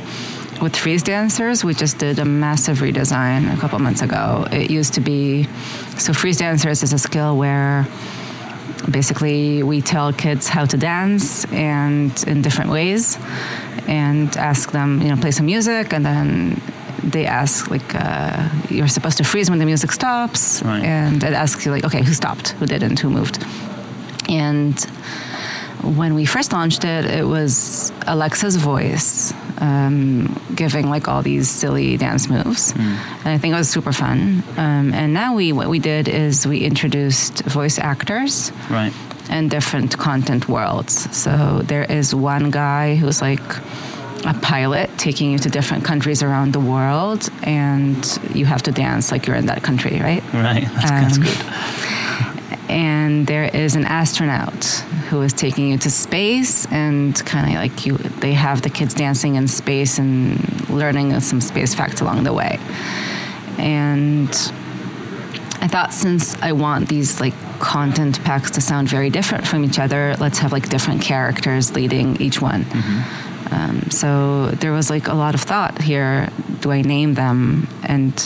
with 0.62 0.76
Freeze 0.76 1.02
Dancers, 1.02 1.64
we 1.64 1.74
just 1.74 1.98
did 1.98 2.20
a 2.20 2.24
massive 2.24 2.78
redesign 2.78 3.52
a 3.52 3.56
couple 3.60 3.78
months 3.80 4.00
ago. 4.00 4.46
It 4.52 4.70
used 4.70 4.94
to 4.94 5.00
be 5.00 5.48
so 5.98 6.12
Freeze 6.12 6.38
Dancers 6.38 6.82
is 6.84 6.92
a 6.92 6.98
skill 6.98 7.36
where 7.36 7.86
basically 8.90 9.62
we 9.64 9.80
tell 9.80 10.12
kids 10.12 10.48
how 10.48 10.64
to 10.64 10.76
dance 10.76 11.44
and 11.52 12.10
in 12.26 12.42
different 12.42 12.70
ways 12.70 13.18
and 13.86 14.36
ask 14.36 14.72
them 14.72 15.00
you 15.02 15.08
know 15.08 15.16
play 15.16 15.30
some 15.30 15.46
music 15.46 15.92
and 15.92 16.04
then 16.04 16.60
they 17.04 17.24
ask 17.26 17.70
like 17.70 17.94
uh, 17.94 18.48
you're 18.68 18.88
supposed 18.88 19.18
to 19.18 19.24
freeze 19.24 19.48
when 19.50 19.60
the 19.60 19.64
music 19.66 19.92
stops 19.92 20.62
Right. 20.64 20.82
and 20.82 21.22
it 21.22 21.32
asks 21.32 21.64
you 21.64 21.70
like 21.70 21.84
okay 21.84 22.02
who 22.02 22.12
stopped 22.12 22.50
who 22.58 22.66
didn't 22.66 22.98
who 22.98 23.08
moved 23.08 23.44
and 24.28 24.80
when 25.82 26.14
we 26.14 26.24
first 26.24 26.52
launched 26.52 26.84
it 26.84 27.04
it 27.04 27.24
was 27.26 27.92
alexa's 28.08 28.56
voice 28.56 29.32
um, 29.66 30.34
giving 30.62 30.86
like 30.94 31.06
all 31.10 31.22
these 31.22 31.48
silly 31.60 31.96
dance 31.96 32.24
moves 32.28 32.72
and 32.76 33.28
i 33.34 33.38
think 33.38 33.50
it 33.54 33.58
was 33.62 33.70
super 33.76 33.92
fun 33.92 34.42
um, 34.64 34.92
and 35.00 35.08
now 35.14 35.30
we 35.40 35.52
what 35.58 35.68
we 35.74 35.78
did 35.78 36.08
is 36.08 36.46
we 36.46 36.58
introduced 36.72 37.34
voice 37.58 37.78
actors 37.78 38.50
Right. 38.70 38.92
and 39.30 39.50
different 39.50 39.90
content 39.98 40.48
worlds. 40.48 40.94
So 41.16 41.62
there 41.72 41.84
is 41.98 42.06
one 42.14 42.50
guy 42.50 42.96
who's 43.00 43.20
like 43.22 43.40
a 44.32 44.34
pilot 44.42 44.88
taking 44.98 45.32
you 45.32 45.38
to 45.38 45.48
different 45.48 45.84
countries 45.84 46.22
around 46.22 46.52
the 46.52 46.60
world, 46.74 47.28
and 47.42 47.96
you 48.34 48.44
have 48.46 48.62
to 48.68 48.72
dance 48.72 49.04
like 49.12 49.26
you're 49.26 49.36
in 49.42 49.46
that 49.46 49.62
country, 49.62 49.98
right? 50.00 50.22
Right. 50.34 50.64
That's, 50.74 50.90
that's 50.90 51.16
Um, 51.18 51.22
good. 51.24 51.38
And 52.72 53.26
there 53.26 53.44
is 53.44 53.76
an 53.76 53.84
astronaut 53.84 54.64
who 55.10 55.20
is 55.20 55.34
taking 55.34 55.68
you 55.68 55.76
to 55.78 55.90
space, 55.90 56.66
and 56.72 57.14
kind 57.26 57.46
of 57.48 57.54
like 57.56 57.84
you, 57.84 57.98
they 57.98 58.32
have 58.32 58.62
the 58.62 58.70
kids 58.70 58.94
dancing 58.94 59.34
in 59.34 59.46
space 59.46 59.98
and 59.98 60.70
learning 60.70 61.20
some 61.20 61.42
space 61.42 61.74
facts 61.74 62.00
along 62.00 62.24
the 62.24 62.32
way. 62.32 62.58
And 63.58 64.30
I 65.60 65.68
thought 65.68 65.92
since 65.92 66.34
I 66.40 66.52
want 66.52 66.88
these 66.88 67.20
like 67.20 67.34
content 67.60 68.24
packs 68.24 68.50
to 68.52 68.62
sound 68.62 68.88
very 68.88 69.10
different 69.10 69.46
from 69.46 69.64
each 69.64 69.78
other, 69.78 70.16
let's 70.18 70.38
have 70.38 70.50
like 70.50 70.70
different 70.70 71.02
characters 71.02 71.74
leading 71.74 72.16
each 72.22 72.40
one. 72.40 72.64
Um, 73.50 73.90
so 73.90 74.46
there 74.46 74.72
was 74.72 74.88
like 74.88 75.08
a 75.08 75.14
lot 75.14 75.34
of 75.34 75.42
thought 75.42 75.82
here. 75.82 76.30
Do 76.60 76.72
I 76.72 76.80
name 76.80 77.12
them? 77.14 77.68
And 77.82 78.18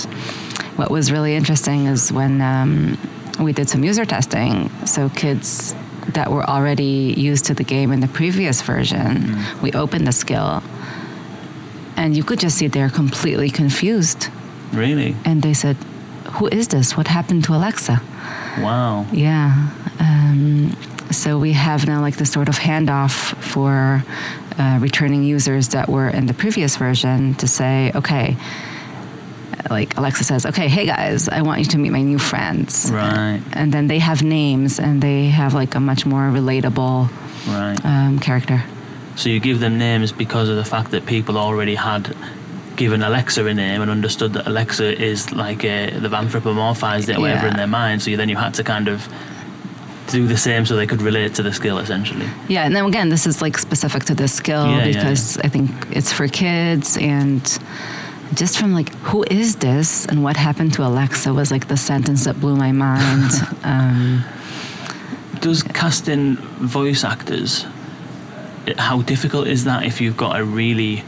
what 0.77 0.89
was 0.91 1.11
really 1.11 1.35
interesting 1.35 1.87
is 1.87 2.13
when 2.13 2.41
um, 2.41 2.97
we 3.39 3.53
did 3.53 3.69
some 3.69 3.85
user 3.85 4.05
testing. 4.05 4.71
So 4.87 5.09
kids 5.11 5.75
that 6.09 6.31
were 6.31 6.45
already 6.49 7.15
used 7.17 7.47
to 7.47 7.55
the 7.55 7.65
game 7.65 7.93
in 7.93 8.01
the 8.01 8.09
previous 8.09 8.63
version, 8.63 9.37
we 9.63 9.73
opened 9.73 10.07
the 10.07 10.13
skill, 10.13 10.63
and 11.97 12.17
you 12.17 12.23
could 12.23 12.39
just 12.39 12.57
see 12.59 12.69
they're 12.69 12.91
completely 12.91 13.51
confused. 13.51 14.29
Really? 14.73 15.17
And 15.25 15.43
they 15.43 15.55
said, 15.55 15.77
"Who 16.33 16.49
is 16.49 16.69
this? 16.69 16.97
What 16.97 17.09
happened 17.09 17.45
to 17.45 17.55
Alexa?" 17.55 18.01
Wow. 18.59 19.07
Yeah. 19.13 19.69
Um, 19.99 20.77
so 21.11 21.39
we 21.39 21.53
have 21.53 21.87
now 21.87 22.01
like 22.01 22.17
the 22.17 22.27
sort 22.27 22.49
of 22.49 22.59
handoff 22.59 23.37
for 23.43 24.03
uh, 24.59 24.79
returning 24.81 25.23
users 25.23 25.69
that 25.69 25.89
were 25.89 26.09
in 26.09 26.27
the 26.27 26.35
previous 26.35 26.77
version 26.77 27.35
to 27.35 27.47
say, 27.47 27.93
okay, 27.95 28.37
like 29.71 29.97
Alexa 29.97 30.25
says, 30.25 30.47
okay, 30.47 30.69
hey 30.69 30.87
guys, 30.87 31.29
I 31.29 31.43
want 31.43 31.61
you 31.61 31.67
to 31.67 31.79
meet 31.79 31.91
my 31.91 32.03
new 32.03 32.19
friends. 32.19 32.91
Right. 32.91 33.41
And 33.53 33.73
then 33.73 33.87
they 33.89 33.99
have 33.99 34.23
names 34.23 34.79
and 34.79 35.03
they 35.03 35.27
have 35.27 35.55
like 35.55 35.75
a 35.75 35.81
much 35.81 36.07
more 36.07 36.31
relatable 36.31 37.09
Right. 37.47 37.79
um, 37.85 38.19
character. 38.19 38.63
So 39.17 39.29
you 39.29 39.41
give 39.41 39.61
them 39.61 39.79
names 39.79 40.13
because 40.13 40.49
of 40.49 40.57
the 40.57 40.65
fact 40.65 40.91
that 40.91 41.07
people 41.07 41.39
already 41.39 41.75
had 41.75 42.15
given 42.77 43.03
Alexa 43.03 43.45
a 43.47 43.55
name 43.55 43.81
and 43.81 43.91
understood 43.91 44.33
that 44.35 44.47
Alexa 44.47 45.01
is 45.03 45.33
like 45.33 45.65
a, 45.65 45.91
they've 45.91 46.11
anthropomorphized 46.11 47.09
it 47.09 47.17
or 47.17 47.21
whatever 47.21 47.47
Yeah. 47.47 47.51
in 47.53 47.57
their 47.57 47.67
mind. 47.67 48.03
So 48.03 48.11
you, 48.11 48.17
then 48.19 48.29
you 48.29 48.37
had 48.37 48.53
to 48.55 48.65
kind 48.65 48.89
of 48.89 49.09
do 50.09 50.27
the 50.27 50.37
same 50.37 50.67
so 50.67 50.77
they 50.77 50.87
could 50.87 51.03
relate 51.03 51.35
to 51.37 51.43
the 51.43 51.53
skill 51.53 51.79
essentially. 51.79 52.27
Yeah, 52.49 52.65
and 52.67 52.77
then 52.77 52.85
again, 52.85 53.09
this 53.09 53.27
is 53.27 53.41
like 53.43 53.57
specific 53.59 54.05
to 54.05 54.15
this 54.15 54.33
skill 54.35 54.67
Yeah, 54.67 54.85
yeah, 54.85 54.87
because 55.05 55.39
I 55.39 55.49
think 55.49 55.71
it's 55.91 56.13
for 56.13 56.29
kids 56.29 56.97
and 56.99 57.43
just 58.35 58.59
from 58.59 58.73
like 58.73 58.93
who 58.97 59.25
is 59.31 59.57
this 59.57 60.07
and 60.07 60.23
what 60.23 60.37
happened 60.37 60.73
to 60.75 60.85
Alexa 60.85 61.33
was 61.33 61.51
like 61.51 61.69
the 61.69 61.77
sentence 61.77 62.25
that 62.25 62.41
blew 62.41 62.57
my 62.57 62.73
mind. 62.73 63.31
um, 63.63 64.25
Does 65.41 65.63
casting 65.63 66.37
voice 66.37 67.05
actors, 67.05 67.67
how 68.79 69.03
difficult 69.03 69.47
is 69.47 69.65
that 69.65 69.85
if 69.85 70.01
you've 70.01 70.17
got 70.17 70.39
a 70.39 70.45
really 70.45 71.05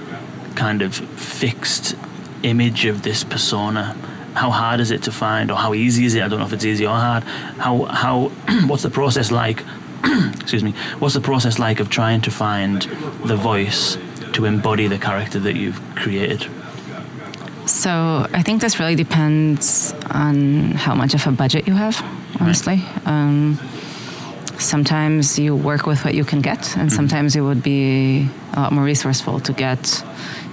kind 0.55 0.83
of 0.83 0.95
fixed 0.95 1.97
image 2.43 2.85
of 2.85 3.03
this 3.03 3.25
persona? 3.25 3.97
How 4.35 4.51
hard 4.51 4.79
is 4.79 4.93
it 4.93 5.03
to 5.05 5.13
find, 5.13 5.51
or 5.51 5.57
how 5.57 5.75
easy 5.75 6.05
is 6.05 6.15
it? 6.15 6.23
I 6.23 6.29
don't 6.29 6.39
know 6.39 6.47
if 6.47 6.53
it's 6.53 6.65
easy 6.65 6.87
or 6.87 6.95
hard. 6.95 7.25
How 7.25 7.85
how 7.85 8.29
what's 8.67 8.85
the 8.85 8.91
process 8.91 9.33
like? 9.33 9.65
excuse 10.41 10.63
me. 10.63 10.73
What's 11.01 11.15
the 11.15 11.21
process 11.21 11.59
like 11.59 11.81
of 11.81 11.91
trying 11.91 12.21
to 12.21 12.31
find 12.31 12.83
the 13.25 13.35
voice 13.35 13.99
to 14.35 14.45
embody 14.45 14.87
the 14.87 14.99
character 14.99 15.41
that 15.41 15.57
you've 15.57 15.81
created? 15.97 16.49
So 17.79 18.27
I 18.33 18.43
think 18.43 18.61
this 18.61 18.81
really 18.81 18.97
depends 18.97 19.95
on 20.11 20.73
how 20.73 20.95
much 20.95 21.15
of 21.15 21.27
a 21.27 21.31
budget 21.31 21.69
you 21.69 21.75
have, 21.75 21.97
honestly. 22.41 22.83
Um, 23.05 23.59
sometimes 24.59 25.39
you 25.39 25.55
work 25.55 25.87
with 25.87 26.05
what 26.05 26.15
you 26.15 26.25
can 26.25 26.41
get, 26.41 26.77
and 26.77 26.93
sometimes 26.93 27.37
it 27.37 27.41
would 27.41 27.63
be 27.63 28.29
a 28.55 28.61
lot 28.61 28.73
more 28.73 28.85
resourceful 28.85 29.39
to 29.41 29.53
get, 29.53 30.05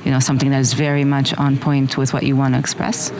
you 0.04 0.12
know, 0.12 0.20
something 0.20 0.52
that 0.52 0.60
is 0.60 0.74
very 0.74 1.04
much 1.04 1.34
on 1.34 1.58
point 1.58 1.98
with 1.98 2.14
what 2.14 2.24
you 2.24 2.36
want 2.36 2.54
to 2.54 2.60
express. 2.60 3.12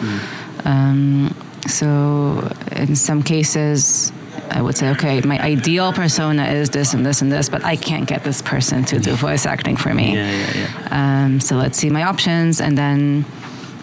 Um, 0.66 1.34
so 1.68 2.48
in 2.72 2.96
some 2.96 3.24
cases, 3.24 4.12
I 4.52 4.62
would 4.62 4.78
say, 4.78 4.90
okay, 4.92 5.22
my 5.22 5.40
ideal 5.40 5.92
persona 5.92 6.46
is 6.46 6.70
this 6.70 6.94
and 6.94 7.04
this 7.04 7.22
and 7.24 7.32
this, 7.32 7.50
but 7.50 7.64
I 7.64 7.76
can't 7.76 8.08
get 8.08 8.24
this 8.24 8.42
person 8.44 8.86
to 8.86 9.00
do 9.00 9.16
voice 9.16 9.48
acting 9.48 9.78
for 9.78 9.94
me. 9.94 10.14
Yeah, 10.14 10.32
yeah, 10.32 10.52
yeah. 10.62 11.24
Um, 11.26 11.40
so 11.40 11.56
let's 11.56 11.78
see 11.78 11.90
my 11.90 12.04
options, 12.04 12.62
and 12.62 12.78
then 12.78 13.26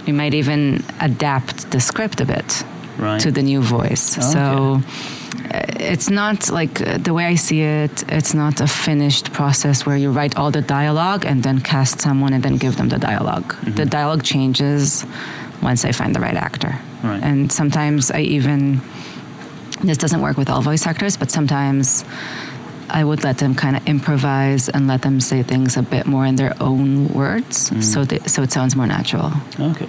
we 0.07 0.13
might 0.13 0.35
even 0.35 0.83
adapt 1.01 1.71
the 1.71 1.81
script 1.81 2.21
a 2.21 2.25
bit 2.25 2.65
Right. 2.99 3.21
to 3.21 3.31
the 3.33 3.43
new 3.43 3.63
voice. 3.63 4.19
Okay. 4.19 4.27
So 4.33 4.81
uh, 5.51 5.93
it's 5.93 6.11
not 6.11 6.51
like 6.51 6.81
uh, 6.81 6.99
the 6.99 7.13
way 7.15 7.25
I 7.25 7.37
see 7.37 7.63
it. 7.63 8.05
It's 8.09 8.35
not 8.35 8.61
a 8.61 8.67
finished 8.67 9.33
process 9.33 9.87
where 9.87 9.97
you 9.97 10.11
write 10.13 10.37
all 10.37 10.51
the 10.51 10.61
dialogue 10.63 11.25
and 11.25 11.43
then 11.43 11.61
cast 11.61 12.01
someone 12.01 12.33
and 12.35 12.43
then 12.43 12.59
give 12.59 12.77
them 12.77 12.89
the 12.91 12.99
dialog 12.99 13.43
Mm-hmm. 13.45 13.75
The 13.75 13.87
dialogue 13.87 14.23
changes 14.23 15.07
once 15.63 15.85
I 15.89 15.93
find 15.93 16.15
the 16.15 16.21
right 16.21 16.37
actor. 16.37 16.75
Right. 17.03 17.23
And 17.23 17.51
sometimes 17.51 18.11
I 18.11 18.21
even 18.21 18.81
this 19.83 19.99
doesn't 19.99 20.21
work 20.21 20.37
with 20.37 20.49
all 20.51 20.61
voice 20.63 20.87
actors, 20.87 21.17
but 21.17 21.31
sometimes 21.31 22.05
I 23.01 23.03
would 23.05 23.25
let 23.25 23.37
them 23.39 23.55
kind 23.55 23.77
of 23.77 23.83
improvise 23.87 24.69
and 24.69 24.87
let 24.87 25.01
them 25.03 25.21
say 25.21 25.43
things 25.43 25.77
a 25.77 25.83
bit 25.83 26.05
more 26.07 26.27
in 26.27 26.37
their 26.37 26.55
own 26.61 27.09
words, 27.09 27.71
Mm. 27.71 27.83
so 27.83 28.05
that, 28.05 28.29
so 28.31 28.43
it 28.43 28.53
sounds 28.53 28.75
more 28.77 28.87
natural. 28.87 29.33
Okay. 29.59 29.89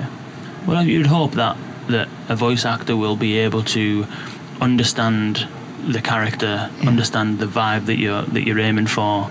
Well, 0.68 0.84
you'd 0.88 1.08
hope 1.08 1.32
that 1.36 1.56
that 1.90 2.08
a 2.30 2.36
voice 2.36 2.64
actor 2.66 2.96
will 2.96 3.18
be 3.18 3.38
able 3.46 3.62
to 3.64 4.06
understand 4.62 5.48
the 5.92 6.02
character, 6.02 6.70
understand 6.88 7.40
the 7.40 7.46
vibe 7.46 7.86
that 7.86 7.98
you're 7.98 8.22
that 8.34 8.44
you're 8.48 8.60
aiming 8.60 8.88
for, 8.88 9.30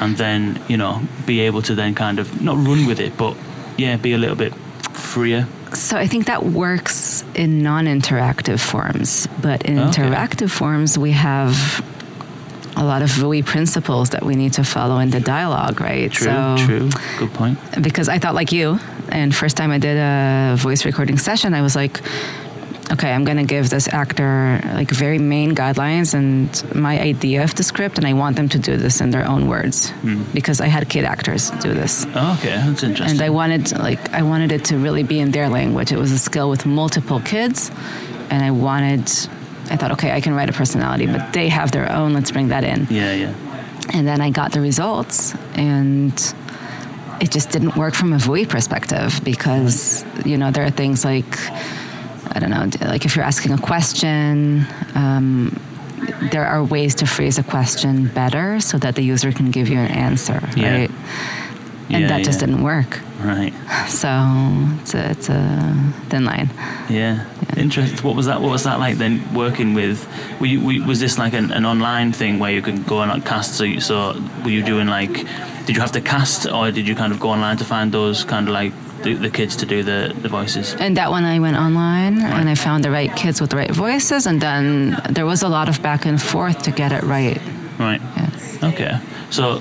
and 0.00 0.16
then 0.16 0.58
you 0.68 0.76
know 0.78 1.00
be 1.26 1.46
able 1.48 1.62
to 1.62 1.74
then 1.74 1.94
kind 1.94 2.18
of 2.18 2.26
not 2.42 2.56
run 2.56 2.86
with 2.86 2.98
it, 3.00 3.12
but 3.16 3.36
yeah, 3.78 3.96
be 3.98 4.12
a 4.14 4.18
little 4.18 4.36
bit 4.36 4.54
freer. 4.94 5.46
So 5.74 5.96
I 5.96 6.06
think 6.06 6.26
that 6.26 6.44
works 6.44 7.24
in 7.34 7.62
non-interactive 7.62 8.60
forms, 8.60 9.26
but 9.40 9.62
in 9.62 9.78
Okay. 9.78 10.02
interactive 10.02 10.50
forms, 10.50 10.98
we 10.98 11.12
have 11.12 11.82
a 12.76 12.84
lot 12.84 13.02
of 13.02 13.10
VUI 13.10 13.44
principles 13.44 14.10
that 14.10 14.24
we 14.24 14.34
need 14.34 14.54
to 14.54 14.64
follow 14.64 14.98
in 14.98 15.10
the 15.10 15.20
dialogue, 15.20 15.80
right? 15.80 16.10
True, 16.10 16.26
so, 16.26 16.56
true. 16.66 16.90
Good 17.18 17.34
point. 17.34 17.58
because 17.82 18.08
I 18.08 18.18
thought 18.18 18.34
like 18.34 18.52
you, 18.52 18.78
and 19.10 19.34
first 19.34 19.56
time 19.56 19.70
I 19.70 19.78
did 19.78 19.96
a 19.96 20.56
voice 20.56 20.84
recording 20.84 21.18
session, 21.18 21.54
I 21.54 21.62
was 21.62 21.76
like, 21.76 22.00
okay, 22.92 23.12
I'm 23.12 23.24
gonna 23.24 23.44
give 23.44 23.70
this 23.70 23.88
actor 23.88 24.60
like 24.74 24.90
very 24.90 25.18
main 25.18 25.54
guidelines 25.54 26.14
and 26.14 26.74
my 26.74 27.00
idea 27.00 27.42
of 27.42 27.54
the 27.54 27.62
script, 27.62 27.98
and 27.98 28.06
I 28.06 28.12
want 28.12 28.36
them 28.36 28.48
to 28.50 28.58
do 28.58 28.76
this 28.76 29.00
in 29.00 29.10
their 29.10 29.26
own 29.26 29.48
words 29.48 29.90
hmm. 29.90 30.22
because 30.32 30.60
I 30.60 30.66
had 30.66 30.88
kid 30.88 31.04
actors 31.04 31.50
do 31.50 31.72
this. 31.72 32.06
Oh, 32.14 32.36
okay, 32.38 32.56
that's 32.56 32.82
interesting. 32.82 33.20
And 33.20 33.22
I 33.22 33.30
wanted 33.30 33.72
like 33.78 34.12
I 34.12 34.22
wanted 34.22 34.52
it 34.52 34.64
to 34.66 34.78
really 34.78 35.02
be 35.02 35.20
in 35.20 35.30
their 35.30 35.48
language. 35.48 35.92
It 35.92 35.98
was 35.98 36.12
a 36.12 36.18
skill 36.18 36.50
with 36.50 36.66
multiple 36.66 37.20
kids, 37.20 37.70
and 38.30 38.42
I 38.44 38.50
wanted. 38.50 39.10
I 39.72 39.76
thought, 39.76 39.92
okay, 39.92 40.12
I 40.12 40.20
can 40.20 40.34
write 40.34 40.50
a 40.50 40.52
personality, 40.52 41.06
but 41.06 41.32
they 41.32 41.48
have 41.48 41.70
their 41.72 41.90
own. 41.90 42.12
Let's 42.12 42.30
bring 42.30 42.48
that 42.48 42.64
in. 42.64 42.86
yeah, 42.90 43.12
yeah. 43.14 43.34
And 43.94 44.06
then 44.06 44.20
I 44.20 44.30
got 44.30 44.52
the 44.52 44.60
results, 44.60 45.34
and 45.54 46.12
it 47.20 47.30
just 47.30 47.50
didn't 47.50 47.74
work 47.76 47.94
from 47.94 48.12
a 48.12 48.16
VUI 48.18 48.48
perspective 48.48 49.20
because 49.24 50.04
you 50.24 50.36
know 50.38 50.50
there 50.50 50.64
are 50.64 50.70
things 50.70 51.04
like 51.04 51.32
I 52.34 52.38
don't 52.40 52.50
know, 52.50 52.68
like 52.86 53.04
if 53.04 53.16
you're 53.16 53.24
asking 53.24 53.52
a 53.52 53.58
question. 53.58 54.66
Um, 54.94 55.58
there 56.32 56.44
are 56.46 56.64
ways 56.64 56.94
to 56.96 57.06
phrase 57.06 57.38
a 57.38 57.42
question 57.44 58.08
better 58.08 58.58
so 58.60 58.76
that 58.78 58.94
the 58.96 59.02
user 59.02 59.30
can 59.32 59.50
give 59.52 59.68
you 59.68 59.78
an 59.78 59.90
answer, 59.90 60.40
Yeah. 60.56 60.72
right? 60.80 60.90
And 61.92 62.02
Yeah, 62.02 62.08
that 62.08 62.24
just 62.24 62.40
didn't 62.40 62.62
work. 62.62 63.00
Right. 63.20 63.52
So 63.88 64.08
it's 64.80 64.94
a, 64.94 65.10
it's 65.10 65.28
a 65.28 65.92
thin 66.08 66.24
line. 66.24 66.50
Yeah. 66.88 67.26
Interesting. 67.56 67.98
What 68.06 68.16
was 68.16 68.26
that? 68.26 68.40
What 68.40 68.50
was 68.50 68.64
that 68.64 68.78
like 68.78 68.96
then? 68.96 69.34
Working 69.34 69.74
with, 69.74 70.08
were 70.40 70.46
you, 70.46 70.60
were, 70.60 70.86
was 70.86 70.98
this 71.00 71.18
like 71.18 71.34
an, 71.34 71.52
an 71.52 71.64
online 71.66 72.12
thing 72.12 72.38
where 72.38 72.50
you 72.50 72.62
could 72.62 72.86
go 72.86 73.00
and 73.02 73.24
cast? 73.24 73.54
So, 73.54 73.64
you, 73.64 73.80
so 73.80 74.14
were 74.44 74.50
you 74.50 74.62
doing 74.64 74.86
like, 74.88 75.12
did 75.66 75.76
you 75.76 75.80
have 75.80 75.92
to 75.92 76.00
cast, 76.00 76.46
or 76.50 76.70
did 76.72 76.88
you 76.88 76.94
kind 76.94 77.12
of 77.12 77.20
go 77.20 77.28
online 77.30 77.56
to 77.58 77.64
find 77.64 77.92
those 77.92 78.24
kind 78.24 78.48
of 78.48 78.54
like 78.54 78.72
the, 79.02 79.14
the 79.14 79.30
kids 79.30 79.56
to 79.56 79.66
do 79.66 79.82
the, 79.82 80.14
the 80.22 80.28
voices? 80.28 80.74
And 80.74 80.96
that 80.96 81.10
one 81.10 81.24
I 81.24 81.38
went 81.38 81.56
online 81.56 82.20
and 82.20 82.48
I 82.48 82.54
found 82.54 82.82
the 82.84 82.90
right 82.90 83.14
kids 83.14 83.40
with 83.40 83.50
the 83.50 83.56
right 83.56 83.70
voices, 83.70 84.26
and 84.26 84.40
then 84.40 84.96
there 85.10 85.26
was 85.26 85.42
a 85.42 85.48
lot 85.48 85.68
of 85.68 85.82
back 85.82 86.06
and 86.06 86.20
forth 86.20 86.62
to 86.62 86.70
get 86.70 86.92
it 86.92 87.02
right. 87.02 87.40
Right. 87.78 88.00
Yeah. 88.16 88.68
Okay. 88.70 88.98
So, 89.30 89.60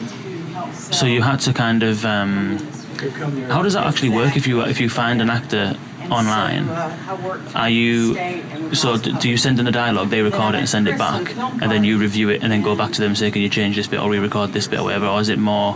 so 0.92 1.06
you 1.06 1.22
had 1.22 1.40
to 1.42 1.54
kind 1.54 1.84
of. 1.84 2.06
Um, 2.06 2.58
how 3.50 3.62
does 3.64 3.74
that 3.74 3.88
actually 3.88 4.10
work 4.10 4.38
if 4.38 4.46
you 4.48 4.62
if 4.62 4.80
you 4.80 4.90
find 4.90 5.22
an 5.22 5.30
actor 5.30 5.76
online? 6.10 6.70
Are 7.56 7.70
you 7.70 8.74
so 8.74 8.98
do 8.98 9.28
you 9.30 9.38
send 9.38 9.60
in 9.60 9.68
a 9.68 9.72
dialogue, 9.72 10.10
they 10.10 10.22
record 10.22 10.56
it 10.56 10.60
and 10.60 10.70
send 10.70 10.88
it 10.88 10.98
back, 10.98 11.36
and 11.62 11.72
then 11.72 11.84
you 11.84 11.98
review 11.98 12.30
it 12.30 12.44
and 12.44 12.52
then 12.52 12.62
go 12.62 12.76
back 12.76 12.92
to 12.92 13.02
them 13.02 13.10
and 13.12 13.18
say, 13.18 13.32
can 13.32 13.42
you 13.42 13.50
change 13.50 13.76
this 13.76 13.88
bit 13.88 14.00
or 14.00 14.10
re-record 14.10 14.54
this 14.54 14.68
bit 14.68 14.80
or 14.80 14.84
whatever, 14.84 15.08
or 15.08 15.20
is 15.20 15.30
it 15.30 15.40
more 15.40 15.74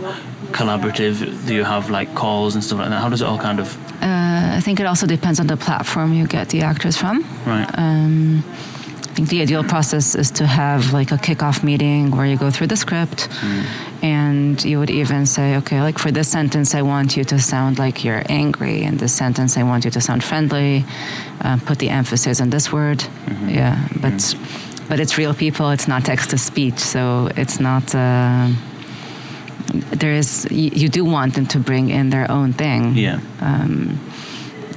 collaborative? 0.52 1.46
Do 1.46 1.54
you 1.54 1.64
have 1.64 1.90
like 1.90 2.14
calls 2.14 2.54
and 2.54 2.62
stuff 2.62 2.78
like 2.78 2.90
that? 2.90 3.00
How 3.00 3.08
does 3.08 3.22
it 3.22 3.26
all 3.26 3.38
kind 3.38 3.58
of 3.60 3.76
Uh, 4.02 4.56
I 4.58 4.60
think 4.60 4.78
it 4.78 4.86
also 4.86 5.06
depends 5.06 5.40
on 5.40 5.46
the 5.46 5.56
platform 5.56 6.12
you 6.12 6.26
get 6.26 6.48
the 6.50 6.62
actors 6.62 6.96
from. 6.96 7.24
right? 7.46 7.68
Um, 7.78 8.44
I 8.46 8.75
think 9.16 9.28
the 9.30 9.40
ideal 9.40 9.64
process 9.64 10.14
is 10.14 10.30
to 10.32 10.44
have 10.46 10.92
like 10.92 11.10
a 11.10 11.16
kickoff 11.16 11.62
meeting 11.62 12.10
where 12.10 12.26
you 12.26 12.36
go 12.36 12.50
through 12.50 12.66
the 12.68 12.76
script 12.76 13.28
and 14.02 14.62
you 14.62 14.78
would 14.78 14.90
even 14.90 15.24
say, 15.26 15.56
okay, 15.56 15.80
like 15.80 15.98
for 15.98 16.10
this 16.12 16.28
sentence, 16.28 16.74
I 16.74 16.82
want 16.82 17.16
you 17.16 17.24
to 17.24 17.38
sound 17.38 17.78
like 17.78 18.04
you're 18.04 18.22
angry. 18.28 18.84
And 18.84 18.98
this 18.98 19.14
sentence, 19.14 19.56
I 19.56 19.62
want 19.62 19.84
you 19.86 19.90
to 19.92 20.00
sound 20.00 20.22
friendly. 20.22 20.84
Uh, 21.40 21.56
put 21.64 21.78
the 21.78 21.88
emphasis 21.88 22.40
on 22.40 22.50
this 22.50 22.70
word. 22.72 23.04
Yeah, 23.48 23.76
but 24.02 24.36
but 24.88 25.00
it's 25.00 25.16
real 25.18 25.34
people. 25.34 25.70
It's 25.70 25.88
not 25.88 26.04
text 26.04 26.30
to 26.30 26.38
speech, 26.38 26.78
so 26.78 27.28
it's 27.36 27.58
not. 27.58 27.94
Uh, 27.94 28.48
there 30.00 30.12
is 30.12 30.46
you, 30.50 30.70
you 30.82 30.88
do 30.88 31.04
want 31.04 31.34
them 31.34 31.46
to 31.46 31.58
bring 31.58 31.88
in 31.90 32.10
their 32.10 32.30
own 32.30 32.52
thing. 32.52 32.82
yeah. 32.96 33.18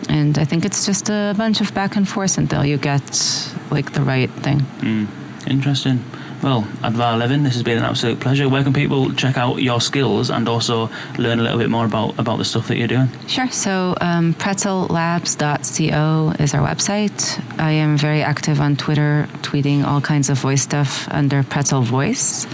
And 0.10 0.38
I 0.38 0.46
think 0.46 0.66
it's 0.66 0.86
just 0.86 1.10
a 1.10 1.34
bunch 1.38 1.62
of 1.62 1.74
back 1.74 1.96
and 1.96 2.08
forth 2.08 2.38
until 2.38 2.66
you 2.66 2.78
get 2.78 3.54
like 3.72 3.94
the 3.94 4.02
right 4.02 4.30
thing. 4.30 4.60
Mm, 4.82 5.08
interesting. 5.48 6.04
Well, 6.42 6.64
Adva 6.82 7.18
Levin, 7.20 7.44
this 7.44 7.54
has 7.56 7.64
been 7.64 7.78
an 7.78 7.84
absolute 7.84 8.20
pleasure. 8.22 8.48
Where 8.48 8.64
can 8.64 8.72
people 8.72 9.14
check 9.14 9.38
out 9.38 9.62
your 9.62 9.82
skills 9.82 10.30
and 10.30 10.48
also 10.48 10.90
learn 11.18 11.40
a 11.40 11.44
little 11.44 11.58
bit 11.60 11.70
more 11.70 11.86
about, 11.86 12.18
about 12.18 12.38
the 12.38 12.46
stuff 12.46 12.70
that 12.70 12.78
you're 12.78 12.88
doing? 12.88 13.10
Sure. 13.28 13.52
So 13.52 13.96
um, 14.00 14.34
pretzellabs.co 14.36 16.34
is 16.42 16.54
our 16.54 16.66
website. 16.66 17.44
I 17.60 17.72
am 17.72 17.98
very 17.98 18.22
active 18.22 18.62
on 18.62 18.78
Twitter, 18.78 19.28
tweeting 19.42 19.84
all 19.84 20.00
kinds 20.00 20.30
of 20.30 20.38
voice 20.40 20.62
stuff 20.62 21.10
under 21.12 21.44
Pretzel 21.44 21.82
Voice. 21.82 22.48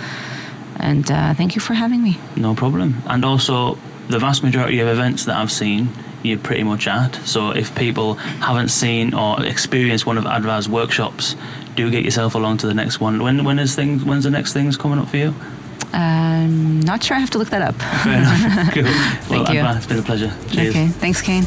And 0.78 1.10
uh, 1.12 1.36
thank 1.36 1.54
you 1.56 1.62
for 1.62 1.76
having 1.76 2.02
me. 2.02 2.18
No 2.36 2.56
problem. 2.56 3.04
And 3.06 3.24
also, 3.24 3.78
the 4.10 4.18
vast 4.18 4.41
majority 4.44 4.80
of 4.80 4.88
events 4.88 5.26
that 5.26 5.38
I've 5.38 5.52
seen, 5.52 5.89
you're 6.26 6.40
pretty 6.40 6.64
much 6.64 6.88
at. 6.88 7.16
So 7.26 7.52
if 7.52 7.74
people 7.76 8.16
haven't 8.16 8.70
seen 8.70 9.14
or 9.14 9.44
experienced 9.46 10.06
one 10.06 10.18
of 10.18 10.26
Adva's 10.26 10.68
workshops, 10.68 11.36
do 11.76 11.90
get 11.92 12.04
yourself 12.04 12.36
along 12.36 12.58
to 12.58 12.68
the 12.68 12.74
next 12.74 13.00
one. 13.00 13.22
When 13.22 13.44
when 13.44 13.60
is 13.60 13.76
things? 13.76 14.04
When's 14.04 14.24
the 14.24 14.30
next 14.32 14.54
things 14.54 14.78
coming 14.78 15.00
up 15.00 15.10
for 15.10 15.18
you? 15.18 15.34
Um, 15.94 16.82
not 16.82 17.04
sure. 17.04 17.16
I 17.16 17.20
have 17.20 17.30
to 17.32 17.38
look 17.38 17.50
that 17.50 17.62
up. 17.62 17.76
Fair 17.76 18.18
enough. 18.18 18.74
cool. 18.74 18.84
Well, 19.30 19.54
you. 19.54 19.62
Adva, 19.62 19.78
it's 19.78 19.88
been 19.88 20.00
a 20.00 20.02
pleasure. 20.02 20.34
Cheers. 20.50 20.70
Okay. 20.72 20.88
Thanks, 20.88 21.22
Kane. 21.22 21.46